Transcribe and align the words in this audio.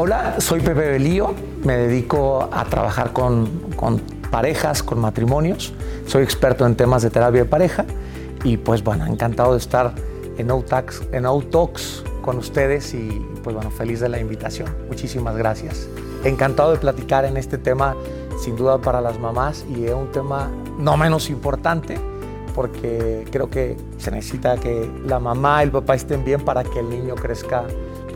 Hola, 0.00 0.36
soy 0.38 0.60
Pepe 0.60 0.92
Belío, 0.92 1.34
me 1.64 1.76
dedico 1.76 2.48
a 2.52 2.64
trabajar 2.66 3.12
con, 3.12 3.48
con 3.74 3.98
parejas, 4.30 4.80
con 4.84 5.00
matrimonios, 5.00 5.74
soy 6.06 6.22
experto 6.22 6.64
en 6.66 6.76
temas 6.76 7.02
de 7.02 7.10
terapia 7.10 7.42
de 7.42 7.48
pareja 7.48 7.84
y 8.44 8.58
pues 8.58 8.84
bueno, 8.84 9.06
encantado 9.06 9.54
de 9.54 9.58
estar 9.58 9.92
en 10.38 10.52
Otax, 10.52 11.02
en 11.10 11.26
Outalks 11.26 12.04
con 12.22 12.38
ustedes 12.38 12.94
y 12.94 13.08
pues 13.42 13.56
bueno, 13.56 13.72
feliz 13.72 13.98
de 13.98 14.08
la 14.08 14.20
invitación. 14.20 14.72
Muchísimas 14.86 15.36
gracias. 15.36 15.88
Encantado 16.22 16.70
de 16.70 16.78
platicar 16.78 17.24
en 17.24 17.36
este 17.36 17.58
tema, 17.58 17.96
sin 18.40 18.54
duda 18.54 18.78
para 18.78 19.00
las 19.00 19.18
mamás 19.18 19.66
y 19.68 19.86
es 19.86 19.94
un 19.94 20.12
tema 20.12 20.48
no 20.78 20.96
menos 20.96 21.28
importante 21.28 21.98
porque 22.54 23.24
creo 23.32 23.50
que 23.50 23.76
se 23.98 24.12
necesita 24.12 24.58
que 24.58 24.88
la 25.04 25.18
mamá 25.18 25.62
y 25.62 25.66
el 25.66 25.72
papá 25.72 25.96
estén 25.96 26.24
bien 26.24 26.44
para 26.44 26.62
que 26.62 26.78
el 26.78 26.88
niño 26.88 27.16
crezca, 27.16 27.64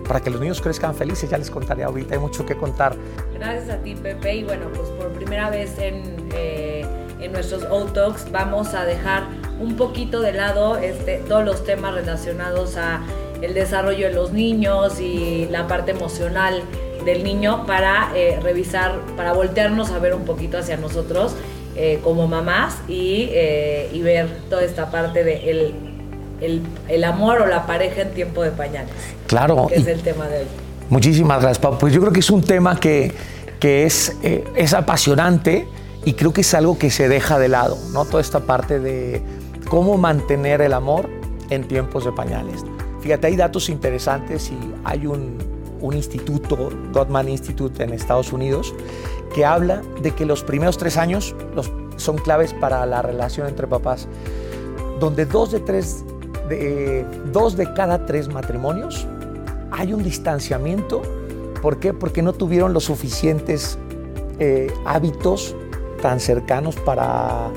para 0.06 0.20
que 0.20 0.30
los 0.30 0.41
niños 0.41 0.61
crezcan 0.61 0.95
felices. 0.95 1.30
Ya 1.30 1.38
les 1.38 1.51
contaré 1.51 1.84
ahorita, 1.84 2.15
hay 2.15 2.20
mucho 2.20 2.45
que 2.45 2.56
contar. 2.56 2.97
Gracias 3.34 3.70
a 3.70 3.77
ti, 3.83 3.95
Pepe. 3.95 4.37
Y 4.37 4.45
bueno, 4.45 4.66
pues 4.75 4.88
por 4.91 5.12
primera 5.12 5.51
vez 5.51 5.78
en, 5.78 6.28
eh, 6.34 6.84
en 7.20 7.33
nuestros 7.33 7.65
O-Talks 7.70 8.30
vamos 8.30 8.75
a 8.75 8.84
dejar 8.84 9.25
un 9.61 9.77
poquito 9.77 10.20
de 10.20 10.33
lado 10.33 10.77
este, 10.77 11.19
todos 11.28 11.45
los 11.45 11.65
temas 11.65 11.95
relacionados 11.95 12.77
a 12.77 13.01
el 13.41 13.55
desarrollo 13.55 14.09
de 14.09 14.15
los 14.15 14.33
niños 14.33 15.01
y 15.01 15.48
la 15.51 15.66
parte 15.66 15.91
emocional 15.91 16.62
del 17.05 17.25
niño 17.25 17.66
para 17.66 18.12
eh, 18.14 18.39
revisar, 18.41 19.00
para 19.16 19.33
voltearnos 19.33 19.91
a 19.91 19.98
ver 19.98 20.14
un 20.14 20.25
poquito 20.25 20.59
hacia 20.59 20.77
nosotros 20.77 21.34
eh, 21.75 21.98
como 22.05 22.28
mamás 22.28 22.78
y, 22.87 23.30
y, 23.92 24.03
ver 24.03 24.28
toda 24.48 24.62
esta 24.62 24.91
parte 24.91 25.25
de 25.25 25.50
el, 26.42 26.62
el, 26.88 27.05
amor 27.05 27.42
o 27.42 27.46
la 27.46 27.66
pareja 27.66 28.02
en 28.02 28.12
tiempo 28.12 28.42
de 28.42 28.50
pañales. 28.50 28.92
Claro. 29.27 29.66
Que 29.69 29.77
es 29.77 29.87
el 29.87 30.02
tema 30.02 30.27
de 30.27 30.41
hoy. 30.41 30.46
Muchísimas 30.89 31.41
gracias, 31.41 31.58
Pau. 31.58 31.78
Pues 31.78 31.92
yo 31.92 32.00
creo 32.00 32.12
que 32.12 32.20
es 32.20 32.30
un 32.30 32.42
tema 32.42 32.78
que, 32.78 33.12
que 33.58 33.84
es, 33.84 34.17
eh, 34.22 34.44
es 34.56 34.75
apasionante 34.75 35.67
y 36.05 36.14
creo 36.14 36.33
que 36.33 36.42
es 36.42 36.55
algo 36.55 36.78
que 36.78 36.91
se 36.91 37.08
deja 37.08 37.39
de 37.39 37.48
lado, 37.48 37.78
¿no? 37.92 38.05
Toda 38.05 38.20
esta 38.20 38.41
parte 38.41 38.78
de 38.78 39.22
cómo 39.69 39.97
mantener 39.97 40.61
el 40.61 40.72
amor 40.72 41.08
en 41.50 41.67
tiempos 41.69 42.05
de 42.05 42.12
pañales. 42.12 42.64
Fíjate, 43.00 43.28
hay 43.28 43.36
datos 43.36 43.69
interesantes 43.69 44.50
y 44.50 44.58
hay 44.84 45.06
un, 45.06 45.39
un 45.80 45.95
instituto, 45.95 46.70
Gottman 46.92 47.28
Institute 47.28 47.83
en 47.83 47.92
Estados 47.92 48.33
Unidos, 48.33 48.74
que 49.34 49.45
habla 49.45 49.83
de 50.02 50.12
que 50.12 50.24
los 50.24 50.42
primeros 50.42 50.78
tres 50.78 50.97
años 50.97 51.34
los, 51.55 51.70
son 51.97 52.17
claves 52.19 52.55
para 52.55 52.84
la 52.86 53.02
relación 53.02 53.48
entre 53.48 53.67
papás, 53.67 54.08
donde 55.00 55.27
dos 55.27 55.50
de, 55.52 55.61
tres, 55.61 56.05
dos 57.33 57.56
de 57.56 57.72
cada 57.75 58.06
tres 58.06 58.28
matrimonios 58.28 59.06
hay 59.72 59.92
un 59.92 60.03
distanciamiento. 60.03 61.03
¿Por 61.61 61.78
qué? 61.78 61.95
Porque 61.95 62.22
no 62.22 62.33
tuvieron 62.33 62.72
los 62.72 62.84
suficientes 62.84 63.78
eh, 64.39 64.73
hábitos 64.84 65.56
tan 66.00 66.20
cercanos 66.20 66.77
para, 66.77 67.48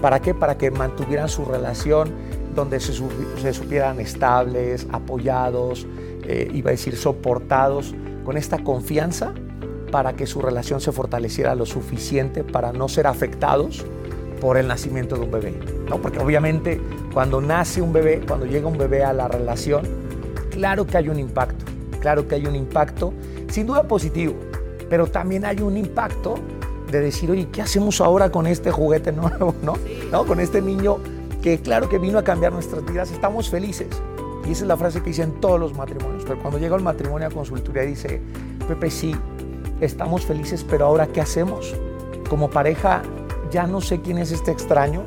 ¿para 0.00 0.20
qué? 0.20 0.34
Para 0.34 0.58
que 0.58 0.70
mantuvieran 0.70 1.28
su 1.28 1.44
relación 1.44 2.10
donde 2.54 2.80
se, 2.80 2.92
se 2.92 3.52
supieran 3.52 4.00
estables, 4.00 4.86
apoyados, 4.92 5.86
eh, 6.24 6.50
iba 6.52 6.70
a 6.70 6.72
decir 6.72 6.96
soportados, 6.96 7.94
con 8.24 8.36
esta 8.36 8.58
confianza 8.58 9.32
para 9.90 10.14
que 10.14 10.26
su 10.26 10.40
relación 10.40 10.80
se 10.80 10.92
fortaleciera 10.92 11.54
lo 11.54 11.66
suficiente 11.66 12.44
para 12.44 12.72
no 12.72 12.88
ser 12.88 13.06
afectados 13.06 13.84
por 14.42 14.56
el 14.56 14.66
nacimiento 14.66 15.14
de 15.14 15.20
un 15.22 15.30
bebé. 15.30 15.54
¿no? 15.88 16.02
Porque 16.02 16.18
obviamente 16.18 16.80
cuando 17.14 17.40
nace 17.40 17.80
un 17.80 17.92
bebé, 17.92 18.20
cuando 18.26 18.44
llega 18.44 18.66
un 18.66 18.76
bebé 18.76 19.04
a 19.04 19.12
la 19.12 19.28
relación, 19.28 19.82
claro 20.50 20.84
que 20.84 20.96
hay 20.96 21.08
un 21.08 21.20
impacto, 21.20 21.64
claro 22.00 22.26
que 22.26 22.34
hay 22.34 22.46
un 22.46 22.56
impacto, 22.56 23.14
sin 23.48 23.68
duda 23.68 23.84
positivo, 23.86 24.34
pero 24.90 25.06
también 25.06 25.44
hay 25.44 25.60
un 25.60 25.76
impacto 25.76 26.34
de 26.90 26.98
decir, 26.98 27.30
oye, 27.30 27.50
¿qué 27.52 27.62
hacemos 27.62 28.00
ahora 28.00 28.32
con 28.32 28.48
este 28.48 28.72
juguete 28.72 29.12
nuevo? 29.12 29.54
¿no? 29.62 29.74
¿No? 30.10 30.26
Con 30.26 30.40
este 30.40 30.60
niño 30.60 30.98
que 31.40 31.60
claro 31.60 31.88
que 31.88 31.98
vino 31.98 32.18
a 32.18 32.24
cambiar 32.24 32.52
nuestras 32.52 32.84
vidas, 32.84 33.12
estamos 33.12 33.48
felices. 33.48 33.86
Y 34.44 34.50
esa 34.50 34.64
es 34.64 34.68
la 34.68 34.76
frase 34.76 35.02
que 35.02 35.10
dicen 35.10 35.40
todos 35.40 35.60
los 35.60 35.72
matrimonios. 35.76 36.24
Pero 36.24 36.40
cuando 36.40 36.58
llega 36.58 36.74
el 36.74 36.82
matrimonio 36.82 37.28
a 37.28 37.30
consultoría 37.30 37.82
dice, 37.82 38.20
Pepe, 38.66 38.90
sí, 38.90 39.14
estamos 39.80 40.26
felices, 40.26 40.66
pero 40.68 40.86
ahora 40.86 41.06
¿qué 41.06 41.20
hacemos? 41.20 41.76
Como 42.28 42.50
pareja, 42.50 43.02
ya 43.52 43.66
no 43.66 43.80
sé 43.80 44.00
quién 44.00 44.18
es 44.18 44.32
este 44.32 44.50
extraño, 44.50 45.04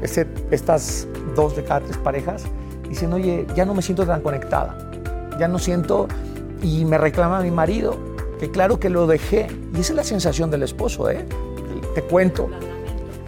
este, 0.00 0.26
estas 0.50 1.06
dos 1.34 1.56
de 1.56 1.64
cada 1.64 1.80
tres 1.80 1.96
parejas, 1.98 2.44
dicen, 2.88 3.12
oye, 3.12 3.46
ya 3.54 3.64
no 3.64 3.74
me 3.74 3.82
siento 3.82 4.06
tan 4.06 4.22
conectada, 4.22 4.90
ya 5.38 5.48
no 5.48 5.58
siento, 5.58 6.08
y 6.62 6.84
me 6.84 6.96
reclama 6.96 7.40
mi 7.42 7.50
marido, 7.50 7.96
que 8.38 8.50
claro 8.50 8.78
que 8.78 8.88
lo 8.88 9.06
dejé, 9.06 9.48
y 9.74 9.80
esa 9.80 9.92
es 9.92 9.96
la 9.96 10.04
sensación 10.04 10.50
del 10.50 10.62
esposo, 10.62 11.10
¿eh? 11.10 11.24
Te 11.94 12.02
cuento. 12.02 12.48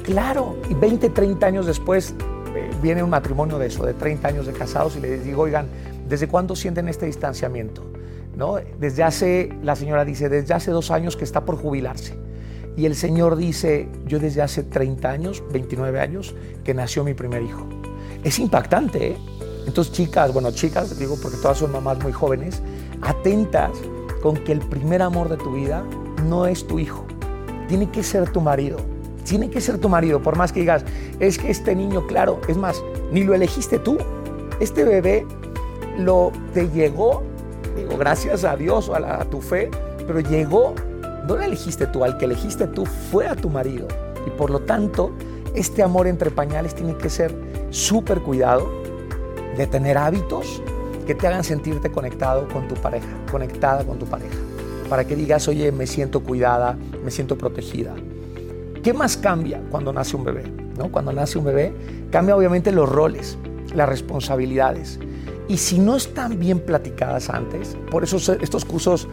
Claro, 0.04 0.56
y 0.68 0.74
20, 0.74 1.10
30 1.10 1.46
años 1.46 1.66
después 1.66 2.14
eh, 2.54 2.70
viene 2.80 3.02
un 3.02 3.10
matrimonio 3.10 3.58
de 3.58 3.66
eso, 3.66 3.84
de 3.84 3.94
30 3.94 4.28
años 4.28 4.46
de 4.46 4.52
casados, 4.52 4.96
y 4.96 5.00
les 5.00 5.24
digo, 5.24 5.42
oigan, 5.42 5.68
¿desde 6.08 6.28
cuándo 6.28 6.54
sienten 6.56 6.88
este 6.88 7.06
distanciamiento? 7.06 7.84
¿No? 8.36 8.56
Desde 8.78 9.02
hace, 9.02 9.52
la 9.62 9.76
señora 9.76 10.04
dice, 10.04 10.28
desde 10.28 10.54
hace 10.54 10.70
dos 10.70 10.90
años 10.90 11.16
que 11.16 11.24
está 11.24 11.44
por 11.44 11.56
jubilarse. 11.56 12.16
Y 12.80 12.86
el 12.86 12.96
señor 12.96 13.36
dice, 13.36 13.90
yo 14.06 14.18
desde 14.18 14.40
hace 14.40 14.62
30 14.62 15.10
años, 15.10 15.42
29 15.52 16.00
años, 16.00 16.34
que 16.64 16.72
nació 16.72 17.04
mi 17.04 17.12
primer 17.12 17.42
hijo. 17.42 17.66
Es 18.24 18.38
impactante, 18.38 19.08
¿eh? 19.08 19.16
Entonces, 19.66 19.92
chicas, 19.92 20.32
bueno, 20.32 20.50
chicas, 20.50 20.98
digo 20.98 21.18
porque 21.20 21.36
todas 21.36 21.58
son 21.58 21.72
mamás 21.72 22.02
muy 22.02 22.12
jóvenes, 22.12 22.62
atentas 23.02 23.72
con 24.22 24.34
que 24.34 24.52
el 24.52 24.60
primer 24.60 25.02
amor 25.02 25.28
de 25.28 25.36
tu 25.36 25.52
vida 25.52 25.84
no 26.26 26.46
es 26.46 26.66
tu 26.66 26.78
hijo, 26.78 27.04
tiene 27.68 27.90
que 27.90 28.02
ser 28.02 28.32
tu 28.32 28.40
marido. 28.40 28.78
Tiene 29.24 29.50
que 29.50 29.60
ser 29.60 29.76
tu 29.76 29.90
marido, 29.90 30.22
por 30.22 30.36
más 30.36 30.50
que 30.50 30.60
digas, 30.60 30.82
es 31.18 31.36
que 31.36 31.50
este 31.50 31.76
niño, 31.76 32.06
claro, 32.06 32.40
es 32.48 32.56
más, 32.56 32.82
ni 33.12 33.24
lo 33.24 33.34
elegiste 33.34 33.78
tú. 33.78 33.98
Este 34.58 34.84
bebé 34.84 35.26
lo 35.98 36.32
te 36.54 36.70
llegó, 36.70 37.22
digo, 37.76 37.98
gracias 37.98 38.44
a 38.44 38.56
Dios 38.56 38.88
o 38.88 38.94
a, 38.94 39.22
tu 39.26 39.42
fe, 39.42 39.70
pero 40.06 40.20
llegó, 40.20 40.74
no 41.36 41.42
elegiste 41.42 41.86
tú, 41.86 42.04
al 42.04 42.18
que 42.18 42.24
elegiste 42.24 42.66
tú 42.66 42.86
fue 42.86 43.26
a 43.26 43.34
tu 43.34 43.50
marido. 43.50 43.86
Y 44.26 44.30
por 44.30 44.50
lo 44.50 44.60
tanto, 44.60 45.12
este 45.54 45.82
amor 45.82 46.06
entre 46.06 46.30
pañales 46.30 46.74
tiene 46.74 46.96
que 46.96 47.10
ser 47.10 47.34
súper 47.70 48.20
cuidado, 48.20 48.80
de 49.56 49.66
tener 49.66 49.98
hábitos 49.98 50.62
que 51.06 51.14
te 51.14 51.26
hagan 51.26 51.42
sentirte 51.42 51.90
conectado 51.90 52.46
con 52.48 52.68
tu 52.68 52.74
pareja, 52.76 53.08
conectada 53.30 53.84
con 53.84 53.98
tu 53.98 54.06
pareja, 54.06 54.36
para 54.88 55.06
que 55.06 55.16
digas, 55.16 55.48
oye, 55.48 55.72
me 55.72 55.86
siento 55.86 56.20
cuidada, 56.20 56.78
me 57.04 57.10
siento 57.10 57.36
protegida. 57.36 57.94
¿Qué 58.82 58.94
más 58.94 59.16
cambia 59.16 59.60
cuando 59.70 59.92
nace 59.92 60.16
un 60.16 60.24
bebé? 60.24 60.44
¿No? 60.78 60.90
Cuando 60.90 61.12
nace 61.12 61.36
un 61.36 61.44
bebé, 61.44 61.74
cambia 62.10 62.36
obviamente 62.36 62.72
los 62.72 62.88
roles, 62.88 63.36
las 63.74 63.88
responsabilidades. 63.88 64.98
Y 65.48 65.58
si 65.58 65.78
no 65.78 65.96
están 65.96 66.38
bien 66.38 66.60
platicadas 66.60 67.28
antes, 67.28 67.76
por 67.90 68.04
eso 68.04 68.16
estos 68.40 68.64
cursos 68.64 69.08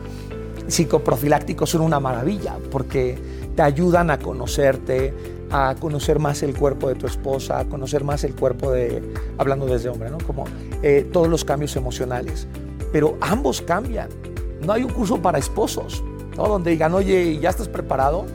psicoprofilácticos 0.68 1.70
son 1.70 1.82
una 1.82 2.00
maravilla, 2.00 2.58
porque 2.72 3.18
te 3.56 3.62
ayudan 3.62 4.12
a 4.12 4.20
conocerte, 4.20 5.14
a 5.52 5.76
conocer 5.80 6.20
más 6.20 6.44
el 6.44 6.56
cuerpo 6.56 6.90
de 6.90 6.96
tu 6.96 7.08
esposa, 7.08 7.60
a 7.60 7.66
conocer 7.66 8.04
más 8.04 8.24
el 8.24 8.36
cuerpo 8.36 8.72
de, 8.72 9.02
hablando 9.38 9.66
desde 9.66 9.90
hombre, 9.90 10.10
¿no? 10.10 10.18
Como 10.20 10.46
eh, 10.84 11.10
todos 11.12 11.28
los 11.28 11.44
cambios 11.44 11.76
emocionales. 11.76 12.48
Pero 12.92 13.18
ambos 13.22 13.62
cambian. 13.62 14.10
No 14.66 14.74
hay 14.74 14.84
un 14.84 14.92
curso 14.92 15.22
para 15.22 15.38
esposos, 15.38 16.04
¿no? 16.36 16.48
Donde 16.48 16.72
digan, 16.72 16.94
oye, 16.94 17.40
¿ya 17.40 17.50
estás 17.50 17.68
preparado? 17.68 18.26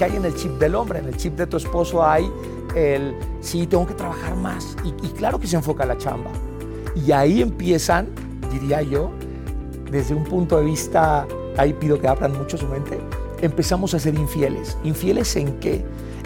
que 0.00 0.04
hay 0.04 0.16
en 0.16 0.24
el 0.24 0.34
chip 0.34 0.52
del 0.52 0.76
hombre, 0.76 1.00
en 1.00 1.08
el 1.08 1.16
chip 1.18 1.36
de 1.36 1.46
tu 1.46 1.58
esposo 1.58 2.02
hay 2.02 2.26
el, 2.74 3.14
sí, 3.42 3.66
tengo 3.66 3.86
que 3.86 3.92
trabajar 3.92 4.34
más. 4.34 4.74
Y, 4.82 5.06
y 5.06 5.10
claro 5.10 5.38
que 5.38 5.46
se 5.46 5.56
enfoca 5.56 5.84
la 5.84 5.98
chamba. 5.98 6.30
Y 6.96 7.12
ahí 7.12 7.42
empiezan, 7.42 8.08
diría 8.50 8.80
yo, 8.80 9.10
desde 9.90 10.14
un 10.14 10.24
punto 10.24 10.56
de 10.56 10.64
vista, 10.64 11.26
ahí 11.56 11.72
pido 11.72 12.00
que 12.00 12.08
abran 12.08 12.36
mucho 12.36 12.56
su 12.56 12.66
mente, 12.66 12.98
empezamos 13.40 13.94
a 13.94 13.98
ser 13.98 14.14
infieles. 14.14 14.76
¿Infieles 14.84 15.34
en 15.36 15.58
qué? 15.60 15.84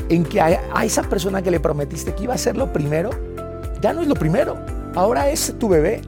En 0.08 0.24
que 0.24 0.40
a, 0.40 0.60
a 0.74 0.84
esa 0.84 1.02
persona 1.02 1.42
que 1.42 1.50
le 1.50 1.60
prometiste 1.60 2.14
que 2.14 2.24
iba 2.24 2.34
a 2.34 2.38
ser 2.38 2.56
lo 2.56 2.72
primero, 2.72 3.10
ya 3.80 3.92
no 3.92 4.02
es 4.02 4.08
lo 4.08 4.14
primero. 4.14 4.56
Ahora 4.94 5.30
es 5.30 5.54
tu 5.58 5.68
bebé. 5.68 6.02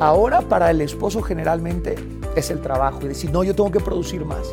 Ahora 0.00 0.40
para 0.42 0.70
el 0.70 0.80
esposo 0.80 1.22
generalmente 1.22 1.94
es 2.34 2.50
el 2.50 2.60
trabajo 2.60 3.00
y 3.04 3.08
decir, 3.08 3.30
no, 3.30 3.44
yo 3.44 3.54
tengo 3.54 3.70
que 3.70 3.80
producir 3.80 4.24
más. 4.24 4.48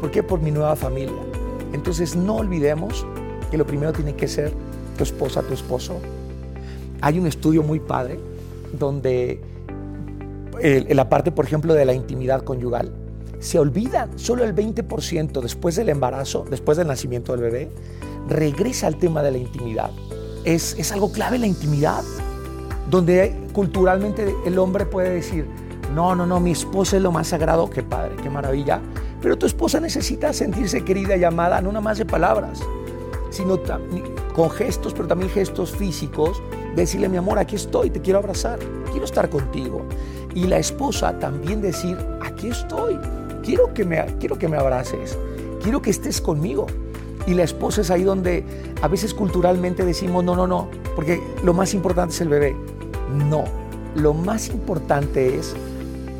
¿Por 0.00 0.10
qué? 0.10 0.22
Por 0.22 0.40
mi 0.40 0.50
nueva 0.50 0.76
familia. 0.76 1.22
Entonces 1.72 2.16
no 2.16 2.36
olvidemos 2.36 3.04
que 3.50 3.58
lo 3.58 3.66
primero 3.66 3.92
tiene 3.92 4.14
que 4.14 4.28
ser 4.28 4.52
tu 4.96 5.04
esposa, 5.04 5.42
tu 5.42 5.54
esposo. 5.54 5.98
Hay 7.00 7.18
un 7.18 7.26
estudio 7.26 7.62
muy 7.62 7.80
padre 7.80 8.18
donde 8.78 9.40
en 10.60 10.96
la 10.96 11.08
parte, 11.08 11.32
por 11.32 11.44
ejemplo, 11.44 11.74
de 11.74 11.84
la 11.84 11.92
intimidad 11.92 12.42
conyugal, 12.42 12.92
se 13.46 13.60
olvidan, 13.60 14.18
solo 14.18 14.42
el 14.42 14.56
20% 14.56 15.40
después 15.40 15.76
del 15.76 15.88
embarazo, 15.88 16.44
después 16.50 16.76
del 16.76 16.88
nacimiento 16.88 17.30
del 17.30 17.42
bebé, 17.42 17.70
regresa 18.28 18.88
al 18.88 18.96
tema 18.96 19.22
de 19.22 19.30
la 19.30 19.38
intimidad. 19.38 19.92
Es, 20.44 20.74
es 20.76 20.90
algo 20.90 21.12
clave 21.12 21.38
la 21.38 21.46
intimidad, 21.46 22.02
donde 22.90 23.36
culturalmente 23.52 24.34
el 24.44 24.58
hombre 24.58 24.84
puede 24.84 25.10
decir, 25.10 25.46
no, 25.94 26.16
no, 26.16 26.26
no, 26.26 26.40
mi 26.40 26.50
esposa 26.50 26.96
es 26.96 27.02
lo 27.04 27.12
más 27.12 27.28
sagrado, 27.28 27.70
qué 27.70 27.84
padre, 27.84 28.16
qué 28.20 28.28
maravilla. 28.28 28.80
Pero 29.22 29.38
tu 29.38 29.46
esposa 29.46 29.78
necesita 29.78 30.32
sentirse 30.32 30.84
querida 30.84 31.16
y 31.16 31.22
amada, 31.22 31.60
no 31.60 31.68
nada 31.68 31.82
más 31.82 31.98
de 31.98 32.04
palabras, 32.04 32.60
sino 33.30 33.60
con 34.34 34.50
gestos, 34.50 34.92
pero 34.92 35.06
también 35.06 35.30
gestos 35.30 35.70
físicos, 35.70 36.42
decirle, 36.74 37.08
mi 37.08 37.16
amor, 37.16 37.38
aquí 37.38 37.54
estoy, 37.54 37.90
te 37.90 38.00
quiero 38.00 38.18
abrazar, 38.18 38.58
quiero 38.90 39.04
estar 39.04 39.30
contigo. 39.30 39.86
Y 40.34 40.48
la 40.48 40.58
esposa 40.58 41.16
también 41.20 41.62
decir, 41.62 41.96
aquí 42.20 42.48
estoy, 42.48 42.98
quiero 43.46 43.72
que 43.72 43.84
me, 43.84 44.04
quiero 44.18 44.36
que 44.36 44.48
me 44.48 44.56
abraces, 44.56 45.16
quiero 45.62 45.80
que 45.80 45.90
estés 45.90 46.20
conmigo. 46.20 46.66
Y 47.26 47.34
la 47.34 47.44
esposa 47.44 47.80
es 47.80 47.90
ahí 47.90 48.02
donde 48.02 48.44
a 48.82 48.88
veces 48.88 49.14
culturalmente 49.14 49.84
decimos, 49.84 50.22
no, 50.22 50.36
no, 50.36 50.46
no, 50.46 50.68
porque 50.94 51.20
lo 51.42 51.54
más 51.54 51.72
importante 51.72 52.12
es 52.12 52.20
el 52.20 52.28
bebé. 52.28 52.56
No, 53.28 53.44
lo 53.94 54.14
más 54.14 54.48
importante 54.48 55.38
es 55.38 55.54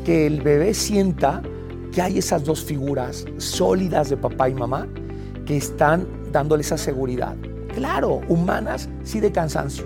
que 0.05 0.25
el 0.25 0.41
bebé 0.41 0.73
sienta 0.73 1.41
que 1.91 2.01
hay 2.01 2.17
esas 2.17 2.43
dos 2.43 2.63
figuras 2.63 3.25
sólidas 3.37 4.09
de 4.09 4.17
papá 4.17 4.49
y 4.49 4.53
mamá 4.53 4.87
que 5.45 5.57
están 5.57 6.07
dándole 6.31 6.61
esa 6.61 6.77
seguridad. 6.77 7.35
Claro, 7.73 8.21
humanas, 8.27 8.89
sí 9.03 9.19
de 9.19 9.31
cansancio. 9.31 9.85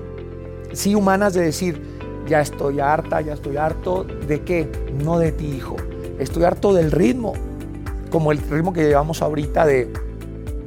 Sí 0.73 0.95
humanas 0.95 1.33
de 1.33 1.41
decir, 1.41 1.81
ya 2.27 2.41
estoy 2.41 2.79
harta, 2.79 3.21
ya 3.21 3.33
estoy 3.33 3.57
harto. 3.57 4.03
¿De 4.03 4.41
qué? 4.41 4.71
No 5.03 5.19
de 5.19 5.31
ti, 5.31 5.47
hijo. 5.47 5.75
Estoy 6.21 6.44
harto 6.44 6.71
del 6.71 6.91
ritmo, 6.91 7.33
como 8.12 8.31
el 8.31 8.38
ritmo 8.38 8.73
que 8.73 8.83
llevamos 8.83 9.23
ahorita 9.23 9.65
de, 9.65 9.91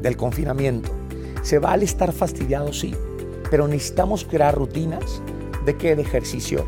del 0.03 0.17
confinamiento. 0.17 0.91
Se 1.43 1.61
vale 1.61 1.85
estar 1.85 2.13
fastidiado, 2.13 2.73
sí, 2.73 2.93
pero 3.53 3.69
necesitamos 3.69 4.25
crear 4.25 4.57
rutinas 4.57 5.23
de 5.65 5.77
qué? 5.77 5.95
De 5.95 6.03
ejercicio, 6.03 6.67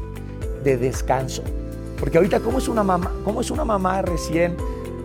de 0.62 0.76
descanso, 0.76 1.42
porque 1.98 2.18
ahorita, 2.18 2.38
¿cómo 2.38 2.58
es 2.58 2.68
una 2.68 2.84
mamá? 2.84 3.10
¿Cómo 3.24 3.40
es 3.40 3.50
una 3.50 3.64
mamá 3.64 4.02
recién, 4.02 4.56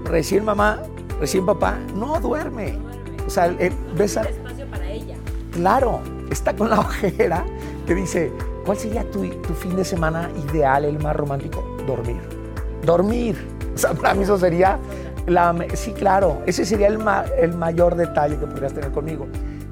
recién 0.06 0.46
mamá, 0.46 0.84
recién 1.20 1.44
papá? 1.44 1.80
No 1.96 2.20
duerme. 2.20 2.78
O 3.26 3.32
sea, 3.32 3.48
eh, 3.48 3.72
ves 3.98 4.16
a... 4.16 4.28
Claro, 5.54 6.02
está 6.30 6.56
con 6.56 6.70
la 6.70 6.82
ojera 6.82 7.48
que 7.88 7.96
dice, 7.96 8.32
¿cuál 8.64 8.78
sería 8.78 9.10
tu, 9.10 9.28
tu 9.28 9.56
fin 9.56 9.76
de 9.76 9.84
semana 9.84 10.30
ideal, 10.52 10.86
el 10.86 11.00
más 11.00 11.16
romántico? 11.16 11.66
Dormir. 11.88 12.22
Dormir. 12.86 13.51
Para 14.02 14.14
mí 14.14 14.24
eso 14.24 14.38
sería 14.38 14.80
la... 15.28 15.56
Sí, 15.74 15.92
claro, 15.92 16.42
ese 16.46 16.66
sería 16.66 16.88
el, 16.88 17.00
el 17.38 17.54
mayor 17.56 17.96
detalle 17.96 18.38
que 18.38 18.48
podrías 18.48 18.74
tener 18.74 18.92
conmigo. 18.92 19.28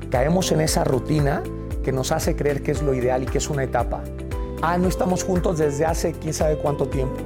Caemos 0.10 0.52
en 0.52 0.62
esa 0.62 0.84
rutina 0.84 1.44
que 1.84 1.92
nos 1.92 2.12
hace 2.12 2.36
creer 2.36 2.62
que 2.62 2.72
es 2.72 2.82
lo 2.82 2.94
ideal 2.94 3.24
y 3.24 3.26
que 3.26 3.38
es 3.38 3.50
una 3.50 3.64
etapa 3.64 4.02
ah, 4.62 4.78
no 4.78 4.88
estamos 4.88 5.24
juntos 5.24 5.58
desde 5.58 5.86
hace 5.86 6.14
quién 6.14 6.34
sabe 6.34 6.58
cuánto 6.58 6.88
tiempo 6.88 7.18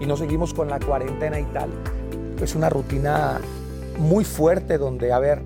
y 0.00 0.06
nos 0.06 0.18
seguimos 0.18 0.52
con 0.52 0.68
la 0.68 0.80
cuarentena 0.80 1.38
y 1.38 1.44
tal. 1.44 1.70
Es 2.40 2.54
una 2.54 2.68
rutina 2.68 3.40
muy 3.98 4.24
fuerte 4.24 4.78
donde, 4.78 5.12
a 5.12 5.18
ver, 5.18 5.42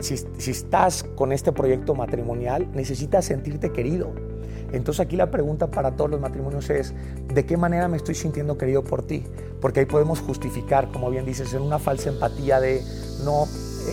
si, 0.00 0.50
estás 0.50 1.04
con 1.14 1.32
este 1.32 1.52
proyecto 1.52 1.94
matrimonial, 1.94 2.68
necesitas 2.74 3.24
sentirte 3.24 3.72
querido. 3.72 4.12
Entonces 4.72 5.00
aquí 5.00 5.16
la 5.16 5.30
pregunta 5.30 5.70
para 5.70 5.92
todos 5.92 6.10
los 6.10 6.20
matrimonios 6.20 6.68
es, 6.68 6.94
¿de 7.32 7.46
qué 7.46 7.56
manera 7.56 7.88
me 7.88 7.96
estoy 7.96 8.14
sintiendo 8.14 8.58
querido 8.58 8.84
por 8.84 9.02
ti? 9.02 9.24
Porque 9.60 9.80
ahí 9.80 9.86
podemos 9.86 10.20
justificar, 10.20 10.90
como 10.92 11.10
bien 11.10 11.24
dices, 11.24 11.54
en 11.54 11.62
una 11.62 11.78
falsa 11.78 12.10
empatía 12.10 12.60
de, 12.60 12.82
no, 13.24 13.46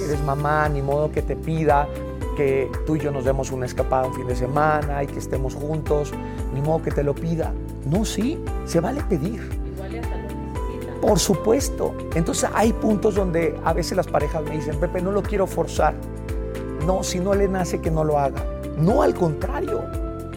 eres 0.05 0.21
mamá, 0.23 0.67
ni 0.67 0.81
modo 0.81 1.11
que 1.11 1.21
te 1.21 1.35
pida, 1.35 1.87
que 2.35 2.69
tú 2.85 2.97
y 2.97 2.99
yo 2.99 3.11
nos 3.11 3.23
demos 3.23 3.51
una 3.51 3.65
escapada 3.65 4.07
un 4.07 4.13
fin 4.13 4.27
de 4.27 4.35
semana 4.35 5.01
y 5.03 5.07
que 5.07 5.19
estemos 5.19 5.55
juntos, 5.55 6.11
ni 6.53 6.61
modo 6.61 6.81
que 6.81 6.91
te 6.91 7.03
lo 7.03 7.15
pida. 7.15 7.53
No, 7.85 8.03
sí, 8.03 8.37
se 8.65 8.81
vale 8.81 9.01
pedir. 9.03 9.64
Por 11.05 11.19
supuesto. 11.19 11.93
Entonces 12.15 12.49
hay 12.53 12.73
puntos 12.73 13.13
donde 13.13 13.59
a 13.63 13.73
veces 13.73 13.95
las 13.95 14.07
parejas 14.07 14.43
me 14.43 14.51
dicen, 14.51 14.79
Pepe, 14.79 15.03
no 15.03 15.11
lo 15.11 15.21
quiero 15.21 15.45
forzar. 15.45 15.93
No, 16.87 17.03
si 17.03 17.19
no 17.19 17.35
le 17.35 17.47
nace 17.47 17.79
que 17.79 17.91
no 17.91 18.03
lo 18.03 18.17
haga. 18.17 18.43
No, 18.75 19.03
al 19.03 19.13
contrario, 19.13 19.83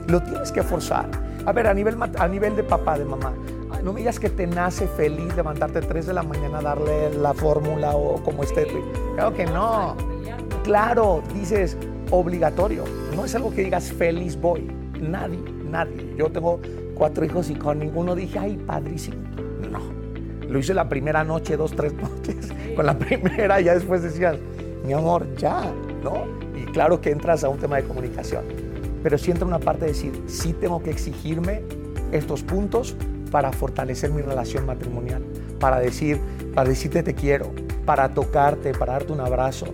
lo 0.08 0.22
tienes 0.22 0.52
que 0.52 0.62
forzar. 0.62 1.08
A 1.46 1.52
ver, 1.52 1.68
a 1.68 1.74
nivel, 1.74 1.96
a 2.18 2.28
nivel 2.28 2.54
de 2.54 2.62
papá, 2.64 2.98
de 2.98 3.06
mamá, 3.06 3.32
no 3.82 3.94
me 3.94 4.00
digas 4.00 4.20
que 4.20 4.28
te 4.28 4.46
nace 4.46 4.86
feliz 4.88 5.34
levantarte 5.36 5.80
3 5.80 6.06
de 6.06 6.12
la 6.12 6.22
mañana 6.22 6.58
a 6.58 6.62
darle 6.62 7.14
la 7.14 7.32
fórmula 7.32 7.96
o 7.96 8.22
como 8.22 8.42
esté. 8.42 8.66
Claro 9.14 9.32
que 9.32 9.46
no. 9.46 9.96
Claro, 10.64 11.22
dices 11.32 11.78
obligatorio. 12.10 12.84
No 13.16 13.24
es 13.24 13.34
algo 13.34 13.50
que 13.52 13.62
digas 13.62 13.90
feliz 13.90 14.38
voy. 14.38 14.70
Nadie, 15.00 15.38
nadie. 15.64 16.14
Yo 16.18 16.30
tengo 16.30 16.60
cuatro 16.94 17.24
hijos 17.24 17.48
y 17.48 17.54
con 17.54 17.78
ninguno 17.78 18.14
dije, 18.14 18.38
ay, 18.38 18.58
padrísimo. 18.58 19.16
Lo 20.48 20.58
hice 20.58 20.74
la 20.74 20.88
primera 20.88 21.24
noche, 21.24 21.56
dos, 21.56 21.72
tres 21.72 21.92
noches. 21.94 22.48
Con 22.74 22.86
la 22.86 22.98
primera, 22.98 23.60
ya 23.60 23.74
después 23.74 24.02
decías, 24.02 24.36
mi 24.84 24.92
amor, 24.92 25.26
ya, 25.36 25.72
¿no? 26.02 26.24
Y 26.56 26.64
claro 26.72 27.00
que 27.00 27.10
entras 27.10 27.44
a 27.44 27.48
un 27.48 27.58
tema 27.58 27.76
de 27.76 27.84
comunicación. 27.84 28.44
Pero 29.02 29.18
sí 29.18 29.30
entra 29.30 29.46
una 29.46 29.58
parte 29.58 29.84
de 29.84 29.92
decir, 29.92 30.12
sí 30.26 30.52
tengo 30.52 30.82
que 30.82 30.90
exigirme 30.90 31.62
estos 32.12 32.42
puntos 32.42 32.96
para 33.30 33.52
fortalecer 33.52 34.10
mi 34.10 34.22
relación 34.22 34.66
matrimonial, 34.66 35.22
para 35.60 35.78
decir, 35.78 36.18
para 36.54 36.68
decirte 36.68 37.02
te 37.02 37.14
quiero, 37.14 37.50
para 37.84 38.08
tocarte, 38.08 38.72
para 38.72 38.94
darte 38.94 39.12
un 39.12 39.20
abrazo, 39.20 39.66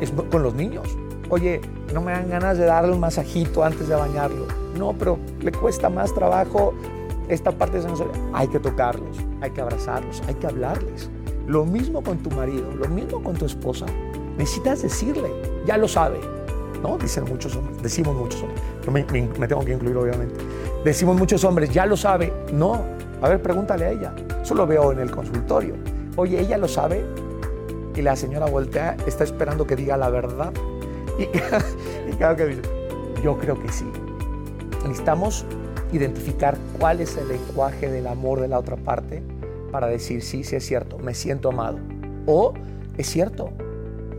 es 0.00 0.12
con 0.30 0.42
los 0.42 0.54
niños. 0.54 0.88
Oye, 1.30 1.60
no 1.92 2.00
me 2.00 2.12
dan 2.12 2.30
ganas 2.30 2.56
de 2.56 2.64
darle 2.64 2.92
un 2.92 3.00
masajito 3.00 3.62
antes 3.64 3.88
de 3.88 3.94
bañarlo. 3.94 4.46
No, 4.78 4.94
pero 4.94 5.18
le 5.40 5.52
cuesta 5.52 5.90
más 5.90 6.14
trabajo 6.14 6.72
esta 7.28 7.50
parte 7.50 7.82
sensorial. 7.82 8.18
Hay 8.32 8.48
que 8.48 8.58
tocarlos, 8.58 9.18
hay 9.40 9.50
que 9.50 9.60
abrazarlos, 9.60 10.22
hay 10.26 10.34
que 10.34 10.46
hablarles. 10.46 11.10
Lo 11.46 11.64
mismo 11.64 12.02
con 12.02 12.18
tu 12.18 12.30
marido, 12.30 12.70
lo 12.72 12.88
mismo 12.88 13.22
con 13.22 13.36
tu 13.36 13.46
esposa. 13.46 13.86
Necesitas 14.36 14.82
decirle, 14.82 15.30
ya 15.66 15.76
lo 15.76 15.88
sabe. 15.88 16.20
¿No? 16.82 16.96
Dicen 16.96 17.24
muchos 17.24 17.56
hombres, 17.56 17.82
decimos 17.82 18.14
muchos 18.14 18.42
hombres. 18.42 18.62
Yo 18.84 18.92
me, 18.92 19.04
me 19.38 19.48
tengo 19.48 19.64
que 19.64 19.72
incluir, 19.72 19.96
obviamente. 19.96 20.36
Decimos 20.84 21.16
muchos 21.18 21.42
hombres, 21.44 21.70
ya 21.70 21.86
lo 21.86 21.96
sabe. 21.96 22.32
No, 22.52 22.84
a 23.20 23.28
ver, 23.28 23.42
pregúntale 23.42 23.84
a 23.86 23.90
ella. 23.90 24.14
Eso 24.42 24.54
lo 24.54 24.66
veo 24.66 24.92
en 24.92 25.00
el 25.00 25.10
consultorio. 25.10 25.74
Oye, 26.16 26.40
ella 26.40 26.56
lo 26.56 26.68
sabe 26.68 27.04
y 27.96 28.02
la 28.02 28.14
señora 28.14 28.46
voltea, 28.46 28.96
está 29.06 29.24
esperando 29.24 29.66
que 29.66 29.74
diga 29.74 29.96
la 29.96 30.08
verdad. 30.08 30.52
Y, 31.18 31.22
y 32.12 32.16
claro 32.16 32.36
que 32.36 32.46
dice, 32.46 32.62
yo 33.24 33.36
creo 33.38 33.60
que 33.60 33.72
sí. 33.72 33.86
Necesitamos 34.84 35.44
identificar 35.92 36.58
cuál 36.78 37.00
es 37.00 37.16
el 37.16 37.28
lenguaje 37.28 37.88
del 37.88 38.06
amor 38.06 38.40
de 38.40 38.48
la 38.48 38.58
otra 38.58 38.76
parte 38.76 39.22
para 39.70 39.86
decir, 39.86 40.22
sí, 40.22 40.44
sí 40.44 40.56
es 40.56 40.66
cierto, 40.66 40.98
me 40.98 41.14
siento 41.14 41.50
amado. 41.50 41.78
O 42.26 42.54
es 42.96 43.08
cierto, 43.08 43.50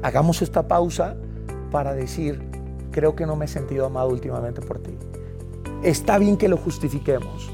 hagamos 0.02 0.42
esta 0.42 0.68
pausa 0.68 1.16
para 1.72 1.94
decir, 1.94 2.42
creo 2.92 3.16
que 3.16 3.26
no 3.26 3.36
me 3.36 3.46
he 3.46 3.48
sentido 3.48 3.86
amado 3.86 4.10
últimamente 4.10 4.62
por 4.62 4.80
ti. 4.80 4.98
Está 5.84 6.18
bien 6.18 6.38
que 6.38 6.48
lo 6.48 6.58
justifiquemos, 6.58 7.52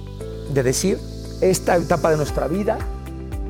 de 0.53 0.63
decir, 0.63 0.97
esta 1.41 1.75
etapa 1.75 2.11
de 2.11 2.17
nuestra 2.17 2.47
vida, 2.47 2.77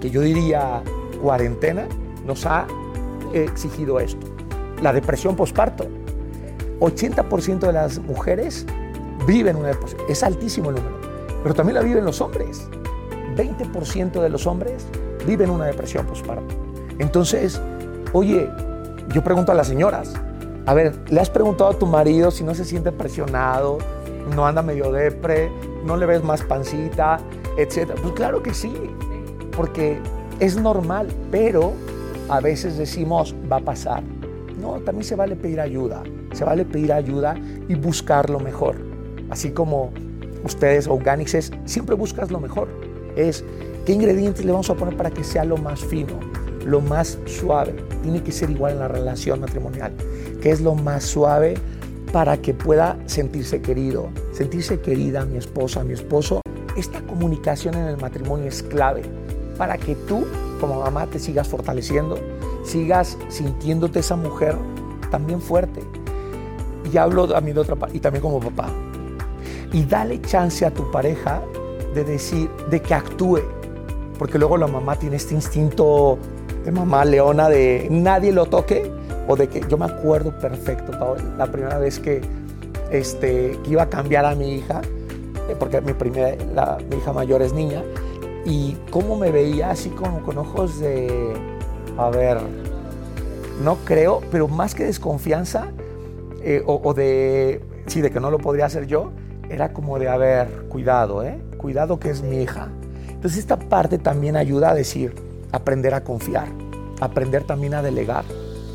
que 0.01 0.09
yo 0.09 0.21
diría 0.21 0.81
cuarentena, 1.21 1.87
nos 2.25 2.45
ha 2.45 2.67
exigido 3.33 3.99
esto. 3.99 4.27
La 4.81 4.93
depresión 4.93 5.35
postparto. 5.35 5.87
80% 6.79 7.59
de 7.59 7.73
las 7.73 7.99
mujeres 7.99 8.65
viven 9.25 9.55
una 9.55 9.69
depresión. 9.69 10.01
Es 10.07 10.23
altísimo 10.23 10.69
el 10.69 10.75
número. 10.75 10.95
Pero 11.43 11.55
también 11.55 11.75
la 11.75 11.81
viven 11.81 12.05
los 12.05 12.21
hombres. 12.21 12.67
20% 13.35 14.21
de 14.21 14.29
los 14.29 14.47
hombres 14.47 14.85
viven 15.27 15.49
una 15.49 15.65
depresión 15.65 16.05
postparto. 16.05 16.55
Entonces, 16.99 17.61
oye, 18.13 18.49
yo 19.13 19.23
pregunto 19.23 19.51
a 19.51 19.55
las 19.55 19.67
señoras, 19.67 20.13
a 20.65 20.73
ver, 20.73 20.95
¿le 21.09 21.19
has 21.19 21.29
preguntado 21.29 21.69
a 21.69 21.73
tu 21.77 21.85
marido 21.85 22.31
si 22.31 22.43
no 22.43 22.55
se 22.55 22.65
siente 22.65 22.91
presionado, 22.91 23.77
no 24.33 24.47
anda 24.47 24.61
medio 24.61 24.91
depre, 24.91 25.51
no 25.83 25.97
le 25.97 26.05
ves 26.05 26.23
más 26.23 26.41
pancita, 26.41 27.19
etcétera? 27.57 27.99
Pues 28.01 28.13
claro 28.13 28.41
que 28.41 28.53
sí, 28.53 28.73
porque 29.55 29.99
es 30.39 30.57
normal, 30.57 31.07
pero 31.29 31.73
a 32.29 32.39
veces 32.39 32.77
decimos, 32.77 33.35
va 33.51 33.57
a 33.57 33.61
pasar. 33.61 34.03
No, 34.59 34.79
también 34.79 35.03
se 35.03 35.15
vale 35.15 35.35
pedir 35.35 35.59
ayuda. 35.59 36.01
Se 36.33 36.43
vale 36.43 36.65
pedir 36.65 36.91
ayuda 36.91 37.35
y 37.67 37.75
buscar 37.75 38.29
lo 38.29 38.39
mejor. 38.39 38.94
Así 39.29 39.51
como 39.51 39.91
ustedes, 40.43 40.87
Organics, 40.87 41.33
es, 41.33 41.51
siempre 41.65 41.95
buscas 41.95 42.31
lo 42.31 42.39
mejor. 42.39 42.67
Es 43.15 43.43
qué 43.85 43.93
ingredientes 43.93 44.45
le 44.45 44.51
vamos 44.51 44.69
a 44.69 44.75
poner 44.75 44.95
para 44.95 45.11
que 45.11 45.23
sea 45.23 45.43
lo 45.43 45.57
más 45.57 45.79
fino, 45.79 46.19
lo 46.65 46.81
más 46.81 47.17
suave. 47.25 47.75
Tiene 48.03 48.21
que 48.23 48.31
ser 48.31 48.49
igual 48.49 48.73
en 48.73 48.79
la 48.79 48.87
relación 48.87 49.39
matrimonial. 49.39 49.93
¿Qué 50.41 50.51
es 50.51 50.61
lo 50.61 50.75
más 50.75 51.03
suave 51.03 51.55
para 52.11 52.37
que 52.37 52.53
pueda 52.53 52.97
sentirse 53.05 53.61
querido? 53.61 54.09
Sentirse 54.31 54.79
querida 54.79 55.25
mi 55.25 55.37
esposa, 55.37 55.83
mi 55.83 55.93
esposo. 55.93 56.41
Esta 56.77 57.01
comunicación 57.01 57.75
en 57.75 57.85
el 57.85 57.97
matrimonio 57.97 58.47
es 58.47 58.61
clave 58.61 59.03
para 59.57 59.77
que 59.77 59.95
tú 59.95 60.25
como 60.59 60.81
mamá 60.81 61.07
te 61.07 61.19
sigas 61.19 61.47
fortaleciendo, 61.47 62.17
sigas 62.63 63.17
sintiéndote 63.29 63.99
esa 63.99 64.15
mujer 64.15 64.55
también 65.11 65.41
fuerte. 65.41 65.81
Y 66.91 66.97
hablo 66.97 67.27
también 67.27 67.55
de 67.55 67.61
otra 67.61 67.75
y 67.93 67.99
también 67.99 68.21
como 68.21 68.39
papá. 68.39 68.69
Y 69.71 69.83
dale 69.83 70.21
chance 70.21 70.65
a 70.65 70.71
tu 70.71 70.89
pareja 70.91 71.41
de 71.93 72.03
decir, 72.03 72.49
de 72.69 72.81
que 72.81 72.93
actúe. 72.93 73.41
porque 74.17 74.37
luego 74.39 74.55
la 74.57 74.67
mamá 74.67 74.95
tiene 74.95 75.17
este 75.17 75.33
instinto 75.33 76.17
de 76.63 76.71
mamá 76.71 77.03
leona 77.05 77.49
de 77.49 77.87
nadie 77.91 78.31
lo 78.31 78.45
toque 78.45 78.91
o 79.27 79.35
de 79.35 79.47
que 79.47 79.61
yo 79.69 79.77
me 79.77 79.85
acuerdo 79.85 80.37
perfecto, 80.39 80.91
la 81.37 81.47
primera 81.47 81.77
vez 81.77 81.99
que, 81.99 82.21
este, 82.91 83.57
que 83.63 83.71
iba 83.71 83.83
a 83.83 83.89
cambiar 83.89 84.25
a 84.25 84.35
mi 84.35 84.53
hija, 84.53 84.81
eh, 85.49 85.55
porque 85.57 85.81
mi, 85.81 85.93
primera, 85.93 86.35
la, 86.53 86.77
mi 86.89 86.97
hija 86.97 87.13
mayor 87.13 87.41
es 87.41 87.53
niña, 87.53 87.83
y 88.45 88.77
cómo 88.91 89.15
me 89.15 89.31
veía 89.31 89.71
así 89.71 89.89
como 89.89 90.21
con 90.21 90.37
ojos 90.37 90.79
de, 90.79 91.33
a 91.97 92.09
ver, 92.09 92.37
no 93.63 93.77
creo, 93.85 94.21
pero 94.31 94.47
más 94.47 94.75
que 94.75 94.83
desconfianza 94.83 95.67
eh, 96.41 96.61
o, 96.65 96.93
de, 96.93 97.61
sí, 97.87 98.01
de 98.01 98.11
que 98.11 98.19
no 98.19 98.29
lo 98.29 98.37
podría 98.37 98.65
hacer 98.65 98.85
yo, 98.85 99.11
era 99.49 99.73
como 99.73 99.99
de, 99.99 100.09
a 100.09 100.17
ver, 100.17 100.47
cuidado, 100.69 101.23
¿eh? 101.23 101.39
Cuidado 101.57 101.99
que 101.99 102.09
es 102.09 102.21
mi 102.21 102.41
hija. 102.41 102.69
Entonces 103.09 103.39
esta 103.39 103.57
parte 103.57 103.97
también 103.97 104.35
ayuda 104.35 104.71
a 104.71 104.75
decir, 104.75 105.15
aprender 105.51 105.93
a 105.93 106.03
confiar, 106.03 106.47
aprender 107.01 107.43
también 107.43 107.73
a 107.73 107.81
delegar, 107.81 108.25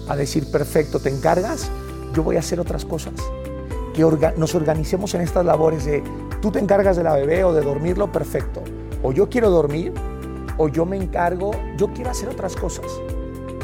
a 0.09 0.17
decir, 0.17 0.51
perfecto, 0.51 0.99
te 0.99 1.09
encargas, 1.09 1.71
yo 2.15 2.23
voy 2.23 2.37
a 2.37 2.41
hacer 2.41 2.61
otras 2.61 2.85
cosas. 2.85 3.15
Que 3.95 4.03
nos 4.37 4.55
organicemos 4.55 5.15
en 5.15 5.21
estas 5.21 5.45
labores 5.45 5.85
de, 5.85 6.03
tú 6.41 6.51
te 6.51 6.59
encargas 6.59 6.97
de 6.97 7.05
la 7.05 7.15
bebé 7.15 7.45
o 7.45 7.53
de 7.53 7.61
dormirlo, 7.61 8.11
perfecto. 8.11 8.63
O 9.03 9.13
yo 9.13 9.29
quiero 9.29 9.51
dormir, 9.51 9.93
o 10.57 10.69
yo 10.69 10.85
me 10.87 10.97
encargo, 10.97 11.53
yo 11.77 11.93
quiero 11.93 12.11
hacer 12.11 12.29
otras 12.29 12.57
cosas. 12.57 12.87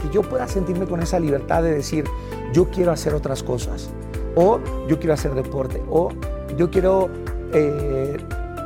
Que 0.02 0.08
yo 0.12 0.22
pueda 0.22 0.46
sentirme 0.46 0.86
con 0.86 1.02
esa 1.02 1.18
libertad 1.18 1.62
de 1.62 1.72
decir, 1.72 2.04
yo 2.52 2.70
quiero 2.70 2.92
hacer 2.92 3.14
otras 3.14 3.42
cosas. 3.42 3.90
O 4.34 4.60
yo 4.88 4.98
quiero 4.98 5.14
hacer 5.14 5.34
deporte. 5.34 5.82
O 5.90 6.10
yo 6.56 6.70
quiero 6.70 7.10
eh, 7.52 8.16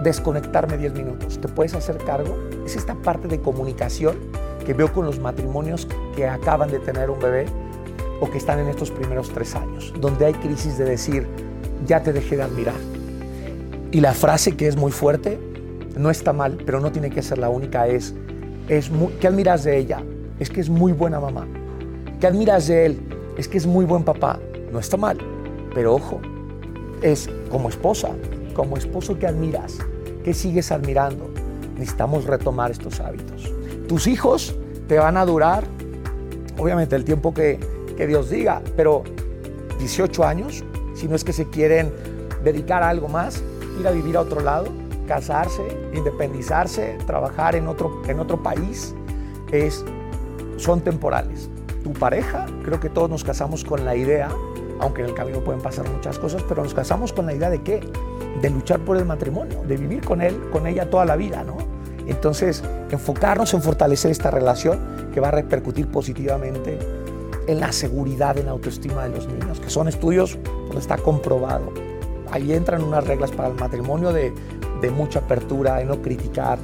desconectarme 0.03 0.79
10 0.79 0.95
minutos. 0.95 1.41
¿Te 1.41 1.49
puedes 1.49 1.75
hacer 1.75 1.99
cargo? 1.99 2.37
Es 2.65 2.77
esta 2.77 2.95
parte 2.95 3.29
de 3.29 3.41
comunicación 3.41 4.17
que 4.65 4.75
veo 4.75 4.93
con 4.93 5.07
los 5.07 5.19
matrimonios 5.19 5.89
que 6.15 6.27
acaban 6.27 6.71
de 6.71 6.79
tener 6.79 7.11
un 7.11 7.19
bebé 7.19 7.47
o 8.21 8.31
que 8.31 8.39
están 8.39 8.59
en 8.59 8.69
estos 8.69 8.91
primeros 8.91 9.31
tres 9.31 9.55
años, 9.55 9.93
donde 10.01 10.27
hay 10.27 10.35
crisis 10.35 10.77
de 10.77 10.85
decir, 10.85 11.27
ya 11.87 12.03
te 12.03 12.13
dejé 12.13 12.37
de 12.37 12.43
admirar. 12.43 12.75
Y 13.93 14.01
la 14.01 14.13
frase 14.13 14.57
que 14.57 14.69
es 14.69 14.77
muy 14.77 14.93
fuerte, 14.93 15.39
no 15.97 16.11
está 16.11 16.33
mal, 16.33 16.59
pero 16.65 16.81
no 16.81 16.93
tiene 16.93 17.11
que 17.11 17.23
ser 17.23 17.39
la 17.39 17.49
única, 17.49 17.89
es, 17.89 18.15
es 18.69 18.91
¿qué 19.21 19.27
admiras 19.27 19.65
de 19.65 19.79
ella? 19.79 20.03
Es 20.39 20.51
que 20.51 20.61
es 20.61 20.69
muy 20.69 20.93
buena 20.93 21.19
mamá. 21.19 21.47
¿Qué 22.21 22.27
admiras 22.27 22.69
de 22.69 22.87
él? 22.87 23.01
Es 23.37 23.49
que 23.49 23.59
es 23.59 23.67
muy 23.67 23.85
buen 23.85 24.05
papá. 24.05 24.39
No 24.71 24.79
está 24.79 24.97
mal, 24.97 25.19
pero 25.75 25.95
ojo, 25.95 26.21
es 27.03 27.29
como 27.51 27.69
esposa, 27.69 28.11
como 28.55 28.77
esposo 28.77 29.19
que 29.19 29.27
admiras, 29.27 29.79
que 30.25 30.35
sigues 30.35 30.73
admirando. 30.73 31.31
Necesitamos 31.75 32.25
retomar 32.25 32.71
estos 32.71 33.01
hábitos. 33.01 33.53
Tus 33.89 34.07
hijos 34.07 34.55
te 34.87 34.99
van 34.99 35.17
a 35.17 35.25
durar, 35.25 35.65
obviamente, 36.59 36.97
el 36.97 37.05
tiempo 37.05 37.33
que, 37.33 37.59
que 37.97 38.07
Dios 38.07 38.31
diga, 38.31 38.63
pero 38.77 39.05
18 39.79 40.25
años, 40.25 40.65
si 40.95 41.09
no 41.09 41.17
es 41.17 41.25
que 41.25 41.33
se 41.33 41.49
quieren 41.49 41.93
dedicar 42.45 42.83
a 42.83 42.91
algo 42.91 43.09
más, 43.09 43.43
ir 43.79 43.87
a 43.87 43.91
vivir 43.91 44.17
a 44.17 44.21
otro 44.21 44.41
lado, 44.41 44.67
casarse, 45.07 45.63
independizarse, 45.95 46.99
trabajar 47.07 47.57
en 47.57 47.67
otro, 47.67 48.03
en 48.07 48.21
otro 48.21 48.43
país, 48.43 48.95
es, 49.51 49.85
son 50.57 50.83
temporales. 50.83 51.51
Tu 51.83 51.93
pareja, 51.93 52.47
creo 52.65 52.79
que 52.79 52.89
todos 52.89 53.11
nos 53.11 53.25
casamos 53.25 53.65
con 53.65 53.85
la 53.85 53.97
idea, 53.97 54.29
aunque 54.81 55.03
en 55.03 55.09
el 55.09 55.15
camino 55.15 55.41
pueden 55.41 55.61
pasar 55.61 55.89
muchas 55.89 56.19
cosas, 56.19 56.43
pero 56.49 56.63
nos 56.63 56.75
casamos 56.75 57.13
con 57.13 57.27
la 57.27 57.35
idea 57.35 57.51
de 57.51 57.63
qué? 57.63 57.81
De 58.41 58.51
luchar 58.51 58.81
por 58.81 58.97
el 58.97 59.05
matrimonio, 59.05 59.63
de 59.67 59.77
vivir 59.77 60.05
con 60.05 60.23
él, 60.23 60.41
con 60.51 60.67
ella 60.67 60.89
toda 60.89 61.05
la 61.05 61.17
vida, 61.17 61.45
¿no? 61.45 61.59
Entonces, 62.07 62.65
enfocarnos 62.91 63.55
en 63.55 63.63
fortalecer 63.63 64.11
esta 64.11 64.31
relación 64.31 64.81
que 65.13 65.21
va 65.21 65.29
a 65.29 65.33
repercutir 65.33 65.89
positivamente 65.89 66.79
en 67.47 67.61
la 67.61 67.73
seguridad, 67.73 68.37
en 68.39 68.47
la 68.47 68.53
autoestima 68.53 69.05
de 69.05 69.11
los 69.11 69.29
niños, 69.29 69.61
que 69.61 69.71
son 69.71 69.87
estudios 69.87 70.39
donde 70.43 70.81
está 70.81 70.97
comprobado. 70.97 71.73
Ahí 72.31 72.53
entran 72.53 72.83
unas 72.83 73.07
reglas 73.07 73.31
para 73.31 73.49
el 73.49 73.55
matrimonio 73.55 74.13
de, 74.13 74.33
de 74.81 74.91
mucha 74.91 75.21
apertura, 75.21 75.77
de 75.77 75.85
no 75.85 76.01
criticar, 76.01 76.59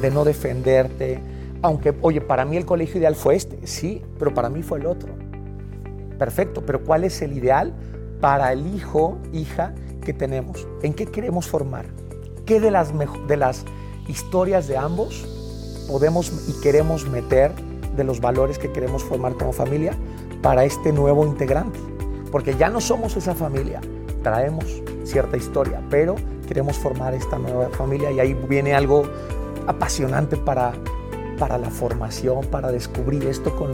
de 0.00 0.10
no 0.10 0.24
defenderte. 0.24 1.20
Aunque, 1.60 1.94
oye, 2.02 2.20
para 2.20 2.44
mí 2.44 2.56
el 2.56 2.64
colegio 2.64 2.98
ideal 2.98 3.14
fue 3.14 3.36
este, 3.36 3.66
sí, 3.66 4.02
pero 4.18 4.32
para 4.32 4.48
mí 4.48 4.62
fue 4.62 4.78
el 4.78 4.86
otro. 4.86 5.27
Perfecto, 6.18 6.64
pero 6.66 6.82
¿cuál 6.84 7.04
es 7.04 7.22
el 7.22 7.32
ideal 7.32 7.72
para 8.20 8.52
el 8.52 8.66
hijo, 8.74 9.18
hija 9.32 9.74
que 10.04 10.12
tenemos? 10.12 10.66
¿En 10.82 10.94
qué 10.94 11.06
queremos 11.06 11.46
formar? 11.46 11.86
¿Qué 12.44 12.60
de 12.60 12.70
las, 12.70 12.92
de 13.28 13.36
las 13.36 13.64
historias 14.08 14.66
de 14.66 14.76
ambos 14.76 15.26
podemos 15.88 16.32
y 16.48 16.60
queremos 16.60 17.08
meter 17.08 17.52
de 17.96 18.04
los 18.04 18.20
valores 18.20 18.58
que 18.58 18.70
queremos 18.70 19.02
formar 19.02 19.34
como 19.34 19.52
familia 19.52 19.92
para 20.42 20.64
este 20.64 20.92
nuevo 20.92 21.26
integrante. 21.26 21.78
Porque 22.30 22.54
ya 22.56 22.68
no 22.68 22.80
somos 22.80 23.16
esa 23.16 23.34
familia, 23.34 23.80
traemos 24.22 24.64
cierta 25.04 25.36
historia, 25.36 25.82
pero 25.90 26.14
queremos 26.46 26.76
formar 26.76 27.14
esta 27.14 27.38
nueva 27.38 27.68
familia 27.70 28.10
y 28.12 28.20
ahí 28.20 28.34
viene 28.48 28.74
algo 28.74 29.02
apasionante 29.66 30.36
para, 30.36 30.72
para 31.38 31.58
la 31.58 31.70
formación, 31.70 32.46
para 32.46 32.70
descubrir 32.70 33.26
esto 33.26 33.54
con, 33.56 33.70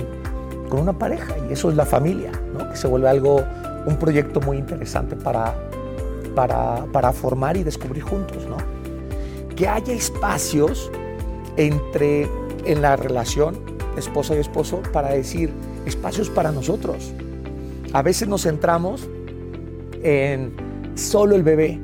con 0.68 0.80
una 0.80 0.92
pareja 0.99 1.35
y 1.49 1.52
eso 1.52 1.71
es 1.71 1.76
la 1.76 1.87
familia, 1.87 2.33
¿no? 2.52 2.71
que 2.71 2.76
se 2.76 2.87
vuelve 2.87 3.09
algo, 3.09 3.42
un 3.87 3.97
proyecto 3.97 4.40
muy 4.40 4.56
interesante 4.56 5.16
para, 5.16 5.54
para, 6.35 6.85
para 6.92 7.12
formar 7.12 7.56
y 7.56 7.62
descubrir 7.62 8.02
juntos. 8.02 8.47
¿no? 8.49 8.56
que 9.54 9.68
haya 9.68 9.94
espacios 9.94 10.90
entre 11.56 12.28
en 12.64 12.83
la 12.83 12.97
relación 12.97 13.56
esposa 13.97 14.35
y 14.35 14.38
esposo 14.38 14.83
para 14.92 15.11
decir 15.11 15.52
espacios 15.87 16.28
para 16.30 16.50
nosotros. 16.50 17.12
A 17.92 18.02
veces 18.02 18.26
nos 18.26 18.42
centramos 18.42 19.09
en 20.02 20.52
solo 20.94 21.37
el 21.37 21.42
bebé. 21.42 21.80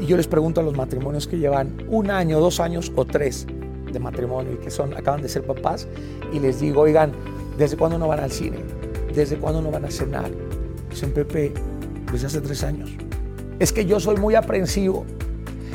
Y 0.00 0.06
yo 0.06 0.16
les 0.16 0.26
pregunto 0.26 0.60
a 0.60 0.64
los 0.64 0.76
matrimonios 0.76 1.26
que 1.26 1.38
llevan 1.38 1.84
un 1.88 2.10
año, 2.10 2.40
dos 2.40 2.60
años 2.60 2.92
o 2.94 3.04
tres 3.04 3.46
de 3.90 3.98
matrimonio 4.00 4.54
y 4.54 4.56
que 4.56 4.70
son, 4.70 4.92
acaban 4.92 5.22
de 5.22 5.28
ser 5.28 5.46
papás, 5.46 5.86
y 6.32 6.40
les 6.40 6.60
digo, 6.60 6.82
oigan, 6.82 7.12
¿desde 7.56 7.76
cuándo 7.76 7.98
no 7.98 8.08
van 8.08 8.20
al 8.20 8.30
cine? 8.30 8.58
¿Desde 9.14 9.36
cuándo 9.36 9.62
no 9.62 9.70
van 9.70 9.84
a 9.84 9.90
cenar? 9.90 10.30
Dicen, 10.90 11.12
Pepe, 11.12 11.52
desde 12.12 12.26
hace 12.26 12.40
tres 12.40 12.62
años. 12.64 12.90
Es 13.58 13.72
que 13.72 13.86
yo 13.86 14.00
soy 14.00 14.16
muy 14.16 14.34
aprensivo 14.34 15.04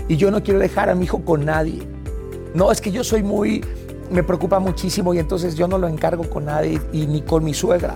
y 0.08 0.18
yo 0.18 0.32
no 0.32 0.44
quiero 0.44 0.60
dejar 0.60 0.90
a 0.90 0.96
mi 0.96 1.06
hijo 1.06 1.24
con 1.24 1.46
nadie. 1.46 1.82
No, 2.54 2.72
es 2.72 2.82
que 2.82 2.92
yo 2.92 3.04
soy 3.04 3.24
muy, 3.24 3.64
me 4.12 4.24
preocupa 4.24 4.60
muchísimo 4.60 5.14
y 5.14 5.20
entonces 5.20 5.56
yo 5.56 5.68
no 5.68 5.78
lo 5.78 5.88
encargo 5.88 6.30
con 6.30 6.46
nadie 6.46 6.82
y 6.92 7.06
ni 7.08 7.22
con 7.22 7.44
mi 7.44 7.54
suegra. 7.54 7.96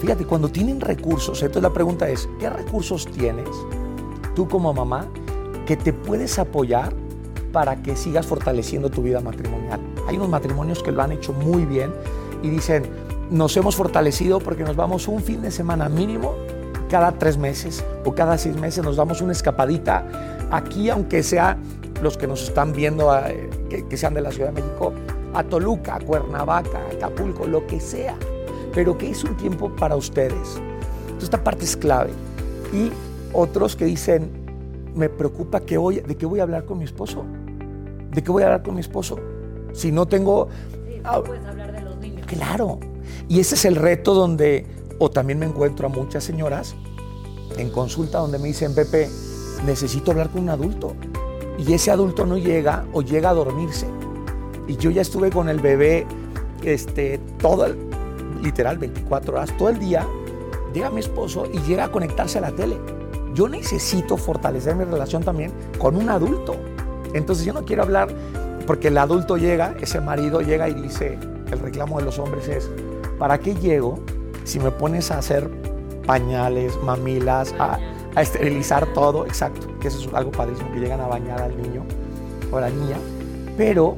Fíjate, 0.00 0.24
cuando 0.24 0.48
tienen 0.48 0.80
recursos, 0.80 1.40
entonces 1.42 1.62
la 1.62 1.72
pregunta 1.72 2.08
es, 2.08 2.28
¿qué 2.38 2.50
recursos 2.50 3.06
tienes 3.06 3.48
tú 4.34 4.48
como 4.48 4.72
mamá 4.72 5.06
que 5.66 5.76
te 5.76 5.92
puedes 5.92 6.38
apoyar 6.38 6.92
para 7.52 7.82
que 7.82 7.96
sigas 7.96 8.26
fortaleciendo 8.26 8.90
tu 8.90 9.02
vida 9.02 9.20
matrimonial? 9.20 9.80
Hay 10.08 10.16
unos 10.16 10.28
matrimonios 10.28 10.82
que 10.82 10.92
lo 10.92 11.02
han 11.02 11.12
hecho 11.12 11.32
muy 11.32 11.64
bien 11.64 11.92
y 12.42 12.50
dicen, 12.50 12.84
nos 13.30 13.56
hemos 13.56 13.76
fortalecido 13.76 14.40
porque 14.40 14.64
nos 14.64 14.76
vamos 14.76 15.08
un 15.08 15.22
fin 15.22 15.42
de 15.42 15.50
semana 15.50 15.88
mínimo 15.88 16.34
cada 16.90 17.12
tres 17.12 17.38
meses 17.38 17.82
o 18.04 18.14
cada 18.14 18.36
seis 18.36 18.56
meses 18.56 18.84
nos 18.84 18.96
damos 18.96 19.22
una 19.22 19.32
escapadita 19.32 20.04
aquí, 20.50 20.90
aunque 20.90 21.22
sea 21.22 21.56
los 22.02 22.18
que 22.18 22.26
nos 22.26 22.42
están 22.42 22.72
viendo, 22.72 23.16
eh, 23.16 23.48
que, 23.88 23.96
sean 23.96 24.12
de 24.12 24.20
la 24.20 24.30
Ciudad 24.30 24.52
de 24.52 24.60
México, 24.60 24.92
a 25.32 25.42
Toluca, 25.42 25.96
a 25.96 26.00
Cuernavaca, 26.00 26.78
a 26.78 26.94
Acapulco, 26.94 27.46
lo 27.46 27.66
que 27.66 27.80
sea, 27.80 28.14
pero 28.74 28.98
que 28.98 29.10
es 29.10 29.24
un 29.24 29.36
tiempo 29.36 29.74
para 29.74 29.96
ustedes. 29.96 30.60
Entonces, 31.02 31.22
esta 31.22 31.42
parte 31.42 31.64
es 31.64 31.76
clave. 31.76 32.10
Y 32.72 32.90
otros 33.32 33.76
que 33.76 33.86
dicen, 33.86 34.30
me 34.94 35.08
preocupa 35.08 35.60
que 35.60 35.78
hoy, 35.78 36.00
de 36.00 36.16
qué 36.16 36.26
voy 36.26 36.40
a 36.40 36.42
hablar 36.42 36.66
con 36.66 36.78
mi 36.78 36.84
esposo. 36.84 37.24
¿De 38.10 38.22
qué 38.22 38.30
voy 38.30 38.42
a 38.42 38.46
hablar 38.46 38.62
con 38.62 38.74
mi 38.74 38.80
esposo? 38.80 39.18
Si 39.72 39.90
no 39.90 40.06
tengo... 40.06 40.48
Sí, 40.86 41.00
no 41.02 41.22
puedes 41.22 41.46
hablar 41.46 41.72
de. 41.72 41.81
Claro. 42.32 42.78
Y 43.28 43.40
ese 43.40 43.54
es 43.56 43.64
el 43.64 43.76
reto 43.76 44.14
donde, 44.14 44.66
o 44.98 45.10
también 45.10 45.38
me 45.38 45.46
encuentro 45.46 45.86
a 45.86 45.90
muchas 45.90 46.24
señoras 46.24 46.74
en 47.58 47.70
consulta 47.70 48.18
donde 48.18 48.38
me 48.38 48.48
dicen, 48.48 48.74
Pepe, 48.74 49.10
necesito 49.66 50.10
hablar 50.10 50.30
con 50.30 50.42
un 50.42 50.50
adulto. 50.50 50.94
Y 51.58 51.74
ese 51.74 51.90
adulto 51.90 52.24
no 52.24 52.38
llega 52.38 52.86
o 52.92 53.02
llega 53.02 53.30
a 53.30 53.34
dormirse. 53.34 53.86
Y 54.66 54.76
yo 54.76 54.90
ya 54.90 55.02
estuve 55.02 55.30
con 55.30 55.48
el 55.48 55.60
bebé 55.60 56.06
este, 56.62 57.18
todo, 57.38 57.66
literal, 58.40 58.78
24 58.78 59.34
horas, 59.34 59.56
todo 59.58 59.68
el 59.68 59.78
día. 59.78 60.06
Llega 60.72 60.90
mi 60.90 61.00
esposo 61.00 61.46
y 61.52 61.58
llega 61.60 61.84
a 61.84 61.92
conectarse 61.92 62.38
a 62.38 62.40
la 62.40 62.52
tele. 62.52 62.78
Yo 63.34 63.48
necesito 63.48 64.16
fortalecer 64.16 64.74
mi 64.74 64.84
relación 64.84 65.22
también 65.22 65.52
con 65.78 65.96
un 65.96 66.08
adulto. 66.08 66.56
Entonces 67.12 67.44
yo 67.44 67.52
no 67.52 67.64
quiero 67.66 67.82
hablar 67.82 68.08
porque 68.66 68.88
el 68.88 68.96
adulto 68.96 69.36
llega, 69.36 69.74
ese 69.80 70.00
marido 70.00 70.40
llega 70.40 70.68
y 70.68 70.74
dice, 70.74 71.18
el 71.52 71.60
reclamo 71.60 71.98
de 71.98 72.04
los 72.04 72.18
hombres 72.18 72.48
es, 72.48 72.70
¿para 73.18 73.38
qué 73.38 73.54
llego 73.54 74.00
si 74.44 74.58
me 74.58 74.70
pones 74.70 75.10
a 75.10 75.18
hacer 75.18 75.48
pañales, 76.06 76.76
mamilas, 76.82 77.54
a, 77.58 77.78
esterilizar 78.20 78.92
todo, 78.92 79.24
exacto, 79.24 79.78
que 79.78 79.88
eso 79.88 80.00
es 80.00 80.14
algo 80.14 80.30
padrísimo, 80.32 80.70
que 80.72 80.80
llegan 80.80 81.00
a 81.00 81.06
bañar 81.06 81.40
al 81.40 81.56
niño 81.56 81.84
o 82.50 82.56
a 82.58 82.62
la 82.62 82.70
niña, 82.70 82.96
pero 83.56 83.96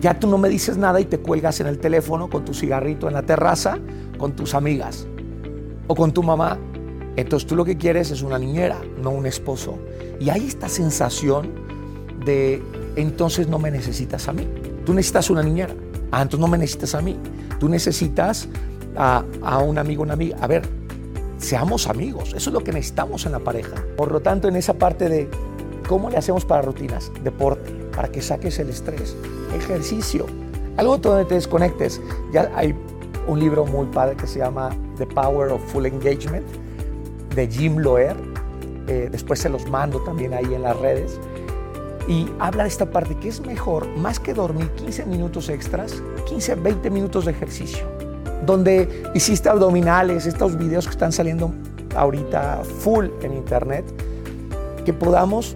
ya 0.00 0.18
tú 0.18 0.26
no 0.26 0.36
me 0.36 0.48
dices 0.48 0.76
nada 0.76 1.00
y 1.00 1.04
te 1.06 1.18
cuelgas 1.18 1.60
en 1.60 1.68
el 1.68 1.78
teléfono 1.78 2.28
con 2.28 2.44
tu 2.44 2.52
cigarrito 2.52 3.08
en 3.08 3.14
la 3.14 3.22
terraza 3.22 3.78
con 4.22 4.36
tus 4.36 4.54
amigas 4.54 5.06
o 5.88 5.96
con 5.96 6.12
tu 6.12 6.22
mamá. 6.22 6.56
Entonces 7.16 7.46
tú 7.46 7.56
lo 7.56 7.64
que 7.64 7.76
quieres 7.76 8.12
es 8.12 8.22
una 8.22 8.38
niñera, 8.38 8.80
no 9.02 9.10
un 9.10 9.26
esposo. 9.26 9.78
Y 10.20 10.30
hay 10.30 10.46
esta 10.46 10.68
sensación 10.68 11.50
de 12.24 12.62
entonces 12.94 13.48
no 13.48 13.58
me 13.58 13.70
necesitas 13.70 14.28
a 14.28 14.32
mí. 14.32 14.46
Tú 14.86 14.94
necesitas 14.94 15.28
una 15.28 15.42
niñera. 15.42 15.74
Ah, 16.12 16.20
entonces 16.20 16.40
no 16.40 16.46
me 16.46 16.58
necesitas 16.58 16.94
a 16.94 17.00
mí. 17.00 17.18
Tú 17.58 17.68
necesitas 17.68 18.48
a, 18.96 19.24
un 19.58 19.78
amigo, 19.78 20.02
una 20.02 20.12
amiga. 20.12 20.36
A 20.40 20.46
ver, 20.46 20.62
seamos 21.38 21.88
amigos. 21.88 22.34
Eso 22.34 22.50
es 22.50 22.54
lo 22.54 22.62
que 22.62 22.70
necesitamos 22.70 23.24
en 23.26 23.32
la 23.32 23.38
pareja. 23.38 23.74
Por 23.96 24.12
lo 24.12 24.20
tanto, 24.20 24.46
en 24.46 24.56
esa 24.56 24.74
parte 24.74 25.08
de 25.08 25.28
cómo 25.88 26.10
le 26.10 26.18
hacemos 26.18 26.44
para 26.44 26.62
rutinas, 26.62 27.10
deporte, 27.24 27.72
para 27.96 28.08
que 28.10 28.20
saques 28.20 28.58
el 28.58 28.68
estrés, 28.68 29.16
ejercicio, 29.56 30.26
algo 30.76 30.98
donde 30.98 31.24
te 31.24 31.34
desconectes. 31.34 32.00
Ya 32.32 32.50
hay 32.54 32.74
un 33.26 33.40
libro 33.40 33.64
muy 33.64 33.86
padre 33.86 34.14
que 34.16 34.26
se 34.26 34.38
llama 34.38 34.70
The 34.98 35.06
Power 35.06 35.50
of 35.50 35.62
Full 35.72 35.86
Engagement 35.86 36.46
de 37.34 37.48
Jim 37.48 37.78
Loer. 37.78 38.16
Eh, 38.86 39.08
después 39.10 39.40
se 39.40 39.48
los 39.48 39.66
mando 39.68 40.00
también 40.00 40.34
ahí 40.34 40.52
en 40.52 40.62
las 40.62 40.78
redes. 40.78 41.18
Y 42.08 42.26
habla 42.38 42.64
de 42.64 42.68
esta 42.68 42.90
parte 42.90 43.16
que 43.16 43.28
es 43.28 43.40
mejor, 43.40 43.86
más 43.96 44.18
que 44.18 44.34
dormir 44.34 44.70
15 44.70 45.06
minutos 45.06 45.48
extras, 45.48 46.02
15, 46.26 46.56
20 46.56 46.90
minutos 46.90 47.26
de 47.26 47.32
ejercicio. 47.32 47.84
Donde 48.44 49.04
hiciste 49.14 49.48
abdominales, 49.48 50.26
estos 50.26 50.56
videos 50.56 50.86
que 50.86 50.90
están 50.90 51.12
saliendo 51.12 51.52
ahorita 51.94 52.62
full 52.80 53.06
en 53.22 53.34
internet, 53.34 53.84
que 54.84 54.92
podamos 54.92 55.54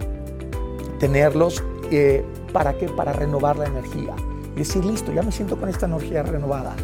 tenerlos 0.99 1.63
eh, 1.91 2.23
para 2.53 2.77
qué? 2.77 2.87
Para 2.87 3.11
renovar 3.11 3.57
la 3.57 3.65
energía. 3.65 4.15
Y 4.55 4.59
decir, 4.59 4.85
listo, 4.85 5.11
ya 5.11 5.21
me 5.21 5.31
siento 5.31 5.57
con 5.57 5.67
esta 5.69 5.85
energía 5.85 6.23
renovada. 6.23 6.75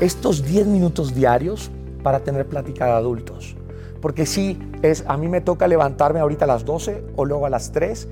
Estos 0.00 0.42
10 0.44 0.66
minutos 0.66 1.14
diarios 1.14 1.70
para 2.02 2.20
tener 2.20 2.46
plática 2.46 2.86
de 2.86 2.92
adultos. 2.92 3.54
Porque 4.00 4.24
sí, 4.24 4.58
es, 4.80 5.04
a 5.06 5.18
mí 5.18 5.28
me 5.28 5.42
toca 5.42 5.68
levantarme 5.68 6.20
ahorita 6.20 6.46
a 6.46 6.48
las 6.48 6.64
12 6.64 7.04
o 7.16 7.24
luego 7.26 7.44
a 7.44 7.50
las 7.50 7.70
3 7.72 8.08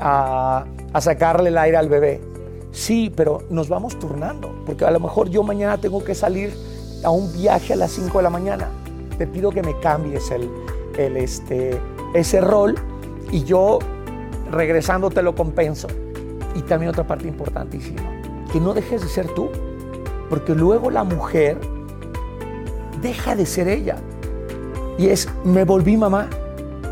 a, 0.00 0.64
sacarle 1.00 1.50
el 1.50 1.58
aire 1.58 1.76
al 1.76 1.88
bebé. 1.88 2.20
Sí, 2.72 3.12
pero 3.14 3.42
nos 3.50 3.68
vamos 3.68 3.98
turnando, 3.98 4.54
porque 4.66 4.84
a 4.84 4.90
lo 4.90 5.00
mejor 5.00 5.30
yo 5.30 5.42
mañana 5.42 5.78
tengo 5.78 6.04
que 6.04 6.14
salir 6.14 6.54
a 7.04 7.10
un 7.10 7.32
viaje 7.32 7.72
a 7.72 7.76
las 7.76 7.92
5 7.92 8.18
de 8.18 8.22
la 8.22 8.30
mañana. 8.30 8.68
Te 9.18 9.26
pido 9.26 9.50
que 9.50 9.62
me 9.62 9.78
cambies 9.80 10.30
el, 10.30 10.50
el, 10.98 11.16
este, 11.16 11.80
ese 12.14 12.40
rol 12.40 12.74
y 13.30 13.44
yo 13.44 13.78
regresando 14.50 15.10
te 15.10 15.22
lo 15.22 15.34
compenso. 15.34 15.88
Y 16.54 16.62
también 16.62 16.90
otra 16.90 17.06
parte 17.06 17.28
importantísima, 17.28 18.02
que 18.52 18.60
no 18.60 18.72
dejes 18.72 19.02
de 19.02 19.08
ser 19.08 19.28
tú, 19.34 19.50
porque 20.30 20.54
luego 20.54 20.90
la 20.90 21.04
mujer 21.04 21.58
deja 23.02 23.36
de 23.36 23.46
ser 23.46 23.68
ella. 23.68 23.96
Y 24.98 25.08
es, 25.08 25.28
me 25.44 25.64
volví 25.64 25.96
mamá. 25.96 26.28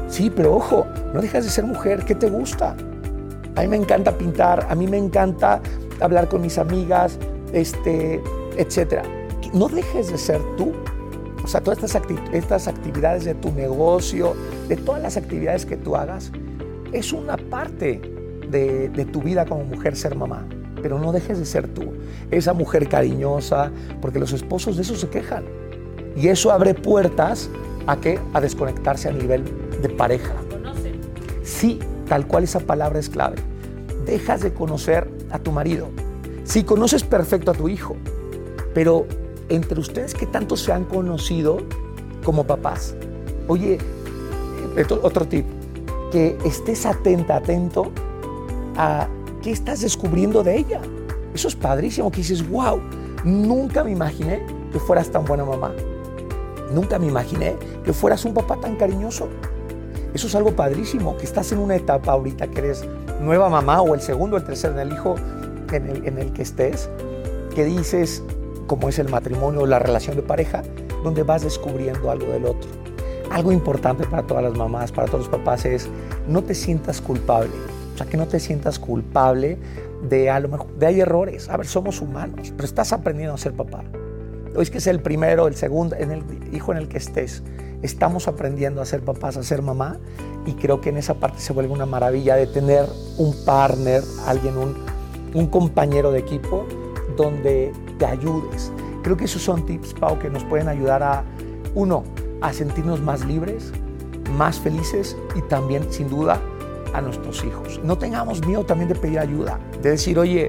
Sí, 0.08 0.30
pero 0.30 0.54
ojo, 0.54 0.86
no 1.12 1.20
dejas 1.20 1.44
de 1.44 1.50
ser 1.50 1.64
mujer. 1.64 2.04
¿Qué 2.04 2.14
te 2.14 2.28
gusta? 2.28 2.76
A 3.56 3.62
mí 3.62 3.68
me 3.68 3.76
encanta 3.76 4.16
pintar, 4.16 4.66
a 4.68 4.74
mí 4.74 4.86
me 4.86 4.98
encanta 4.98 5.60
hablar 6.00 6.28
con 6.28 6.42
mis 6.42 6.58
amigas, 6.58 7.18
este, 7.52 8.20
etc. 8.56 9.04
No 9.52 9.68
dejes 9.68 10.10
de 10.10 10.18
ser 10.18 10.40
tú. 10.56 10.72
O 11.42 11.46
sea, 11.46 11.60
todas 11.60 11.82
estas, 11.82 12.02
estas 12.32 12.68
actividades 12.68 13.24
de 13.24 13.34
tu 13.34 13.52
negocio, 13.52 14.34
de 14.68 14.76
todas 14.76 15.02
las 15.02 15.16
actividades 15.16 15.66
que 15.66 15.76
tú 15.76 15.94
hagas, 15.94 16.32
es 16.92 17.12
una 17.12 17.36
parte 17.36 18.00
de, 18.50 18.88
de 18.88 19.04
tu 19.04 19.20
vida 19.22 19.44
como 19.44 19.64
mujer 19.64 19.94
ser 19.94 20.16
mamá. 20.16 20.46
Pero 20.82 20.98
no 20.98 21.12
dejes 21.12 21.38
de 21.38 21.44
ser 21.44 21.68
tú. 21.68 21.92
Esa 22.30 22.54
mujer 22.54 22.88
cariñosa, 22.88 23.70
porque 24.00 24.18
los 24.18 24.32
esposos 24.32 24.76
de 24.76 24.82
eso 24.82 24.96
se 24.96 25.08
quejan. 25.08 25.44
Y 26.16 26.28
eso 26.28 26.50
abre 26.50 26.74
puertas 26.74 27.50
a 27.86 27.96
qué? 27.96 28.18
A 28.32 28.40
desconectarse 28.40 29.08
a 29.08 29.12
nivel 29.12 29.44
de 29.80 29.88
pareja. 29.90 30.34
¿Conocen? 30.50 31.00
Sí, 31.42 31.78
tal 32.08 32.26
cual 32.26 32.44
esa 32.44 32.60
palabra 32.60 32.98
es 32.98 33.08
clave. 33.08 33.36
Dejas 34.06 34.42
de 34.42 34.52
conocer 34.52 35.10
a 35.30 35.38
tu 35.38 35.52
marido. 35.52 35.88
Sí, 36.44 36.64
conoces 36.64 37.02
perfecto 37.02 37.50
a 37.50 37.54
tu 37.54 37.68
hijo, 37.68 37.96
pero 38.74 39.06
entre 39.48 39.80
ustedes 39.80 40.14
que 40.14 40.26
tanto 40.26 40.56
se 40.56 40.72
han 40.72 40.84
conocido 40.84 41.58
como 42.22 42.44
papás. 42.44 42.94
Oye, 43.48 43.78
eh, 44.76 44.86
otro 45.02 45.26
tip, 45.26 45.46
que 46.10 46.36
estés 46.44 46.86
atenta, 46.86 47.36
atento 47.36 47.92
a 48.76 49.08
qué 49.42 49.52
estás 49.52 49.80
descubriendo 49.80 50.42
de 50.42 50.56
ella. 50.56 50.80
Eso 51.34 51.48
es 51.48 51.56
padrísimo, 51.56 52.10
que 52.10 52.18
dices, 52.18 52.48
wow, 52.48 52.80
nunca 53.24 53.84
me 53.84 53.90
imaginé 53.90 54.44
que 54.72 54.78
fueras 54.78 55.10
tan 55.10 55.24
buena 55.24 55.44
mamá. 55.44 55.72
Nunca 56.72 56.98
me 56.98 57.06
imaginé 57.06 57.56
que 57.84 57.92
fueras 57.92 58.24
un 58.24 58.34
papá 58.34 58.56
tan 58.60 58.76
cariñoso. 58.76 59.28
Eso 60.14 60.28
es 60.28 60.34
algo 60.36 60.52
padrísimo, 60.52 61.16
que 61.16 61.24
estás 61.24 61.50
en 61.50 61.58
una 61.58 61.74
etapa 61.74 62.12
ahorita 62.12 62.46
que 62.46 62.60
eres 62.60 62.84
nueva 63.20 63.48
mamá 63.48 63.82
o 63.82 63.94
el 63.94 64.00
segundo, 64.00 64.36
el 64.36 64.44
tercero, 64.44 64.74
en 64.74 64.80
el 64.80 64.92
hijo 64.92 65.16
en 65.72 66.18
el, 66.18 66.32
que 66.32 66.42
estés, 66.42 66.88
que 67.54 67.64
dices, 67.64 68.22
como 68.68 68.88
es 68.88 69.00
el 69.00 69.08
matrimonio 69.08 69.62
o 69.62 69.66
la 69.66 69.80
relación 69.80 70.14
de 70.14 70.22
pareja, 70.22 70.62
donde 71.02 71.24
vas 71.24 71.42
descubriendo 71.42 72.12
algo 72.12 72.26
del 72.26 72.44
otro. 72.44 72.70
Algo 73.30 73.50
importante 73.50 74.06
para 74.06 74.22
todas 74.22 74.44
las 74.44 74.54
mamás, 74.54 74.92
para 74.92 75.08
todos 75.08 75.26
los 75.26 75.28
papás 75.28 75.64
es 75.64 75.88
no 76.28 76.44
te 76.44 76.54
sientas 76.54 77.00
culpable. 77.00 77.50
O 77.94 77.98
sea, 77.98 78.06
que 78.06 78.16
no 78.16 78.28
te 78.28 78.38
sientas 78.38 78.78
culpable 78.78 79.58
de 80.08 80.30
a 80.30 80.38
lo 80.38 80.48
mejor, 80.48 80.68
de 80.78 80.86
hay 80.86 81.00
errores. 81.00 81.48
A 81.48 81.56
ver, 81.56 81.66
somos 81.66 82.00
humanos, 82.00 82.52
pero 82.54 82.64
estás 82.64 82.92
aprendiendo 82.92 83.34
a 83.34 83.38
ser 83.38 83.52
papá. 83.54 83.82
Hoy 84.54 84.62
es 84.62 84.70
que 84.70 84.78
es 84.78 84.86
el 84.86 85.00
primero, 85.00 85.48
el 85.48 85.56
segundo, 85.56 85.96
en 85.96 86.12
el 86.12 86.22
hijo 86.52 86.70
en 86.70 86.78
el 86.78 86.88
que 86.88 86.98
estés. 86.98 87.42
Estamos 87.84 88.28
aprendiendo 88.28 88.80
a 88.80 88.86
ser 88.86 89.02
papás, 89.02 89.36
a 89.36 89.42
ser 89.42 89.60
mamá, 89.60 89.98
y 90.46 90.54
creo 90.54 90.80
que 90.80 90.88
en 90.88 90.96
esa 90.96 91.12
parte 91.20 91.40
se 91.40 91.52
vuelve 91.52 91.70
una 91.70 91.84
maravilla 91.84 92.34
de 92.34 92.46
tener 92.46 92.88
un 93.18 93.34
partner, 93.44 94.02
alguien, 94.26 94.54
un, 94.56 95.46
compañero 95.48 96.10
de 96.10 96.20
equipo 96.20 96.64
donde 97.14 97.74
te 97.98 98.06
ayudes. 98.06 98.72
Creo 99.02 99.18
que 99.18 99.26
esos 99.26 99.42
son 99.42 99.66
tips, 99.66 99.92
Pau, 99.92 100.18
que 100.18 100.30
nos 100.30 100.42
pueden 100.44 100.68
ayudar 100.68 101.02
a, 101.02 101.24
uno, 101.74 102.04
a 102.40 102.54
sentirnos 102.54 103.02
más 103.02 103.22
libres, 103.26 103.70
más 104.38 104.58
felices 104.58 105.14
y 105.36 105.42
también, 105.42 105.86
sin 105.92 106.08
duda, 106.08 106.40
a 106.94 107.02
nuestros 107.02 107.44
hijos. 107.44 107.82
No 107.84 107.98
tengamos 107.98 108.46
miedo 108.46 108.64
también 108.64 108.88
de 108.88 108.94
pedir 108.94 109.18
ayuda, 109.18 109.60
de 109.82 109.90
decir, 109.90 110.18
oye, 110.18 110.48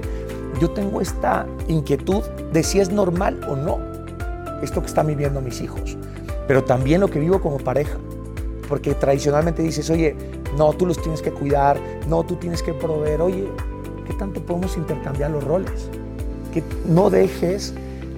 yo 0.58 0.70
tengo 0.70 1.02
esta 1.02 1.44
inquietud 1.68 2.22
de 2.54 2.62
si 2.62 2.80
es 2.80 2.90
normal 2.90 3.38
o 3.46 3.56
no 3.56 3.78
esto 4.62 4.80
que 4.80 4.86
están 4.86 5.06
viviendo 5.06 5.42
mis 5.42 5.60
hijos, 5.60 5.98
pero 6.46 6.64
también 6.64 7.00
lo 7.00 7.08
que 7.08 7.18
vivo 7.18 7.40
como 7.40 7.58
pareja, 7.58 7.96
porque 8.68 8.94
tradicionalmente 8.94 9.62
dices, 9.62 9.88
oye, 9.90 10.14
no, 10.56 10.72
tú 10.72 10.86
los 10.86 11.00
tienes 11.00 11.22
que 11.22 11.30
cuidar, 11.30 11.78
no, 12.08 12.24
tú 12.24 12.36
tienes 12.36 12.62
que 12.62 12.72
proveer, 12.72 13.20
oye, 13.20 13.46
¿qué 14.06 14.12
tanto 14.14 14.40
podemos 14.44 14.76
intercambiar 14.76 15.30
los 15.30 15.44
roles? 15.44 15.88
Que 16.52 16.62
no 16.86 17.10
dejes 17.10 17.74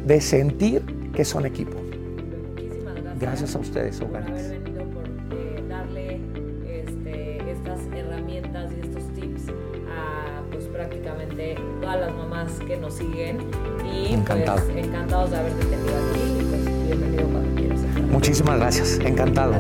de 0.06 0.20
sentir 0.20 0.82
que 1.12 1.24
son 1.24 1.44
equipo. 1.46 1.76
Muchísimas 2.54 2.94
gracias. 2.94 3.18
Gracias 3.20 3.54
a 3.56 3.58
ustedes, 3.58 3.98
por 3.98 4.08
Hogares. 4.08 4.30
haber 4.30 4.60
venido, 4.60 4.84
por 4.84 5.04
eh, 5.36 5.64
darle 5.68 6.20
este, 6.66 7.50
estas 7.50 7.80
herramientas 7.94 8.70
y 8.76 8.80
estos 8.86 9.02
tips 9.14 9.48
a 9.90 10.42
pues 10.52 10.64
prácticamente 10.66 11.56
todas 11.80 12.00
las 12.00 12.14
mamás 12.14 12.52
que 12.66 12.76
nos 12.76 12.94
siguen 12.94 13.38
y 13.84 14.14
Encantado. 14.14 14.60
pues 14.64 14.86
encantados 14.86 15.30
de 15.30 15.36
haberte 15.38 15.64
tenido 15.66 15.94
aquí 15.96 16.20
y 16.20 16.44
pues 16.44 16.86
bienvenido 16.86 17.28
quieras. 17.28 17.58
Muchísimas 18.11 18.58
gracias, 18.58 18.98
encantado. 19.04 19.54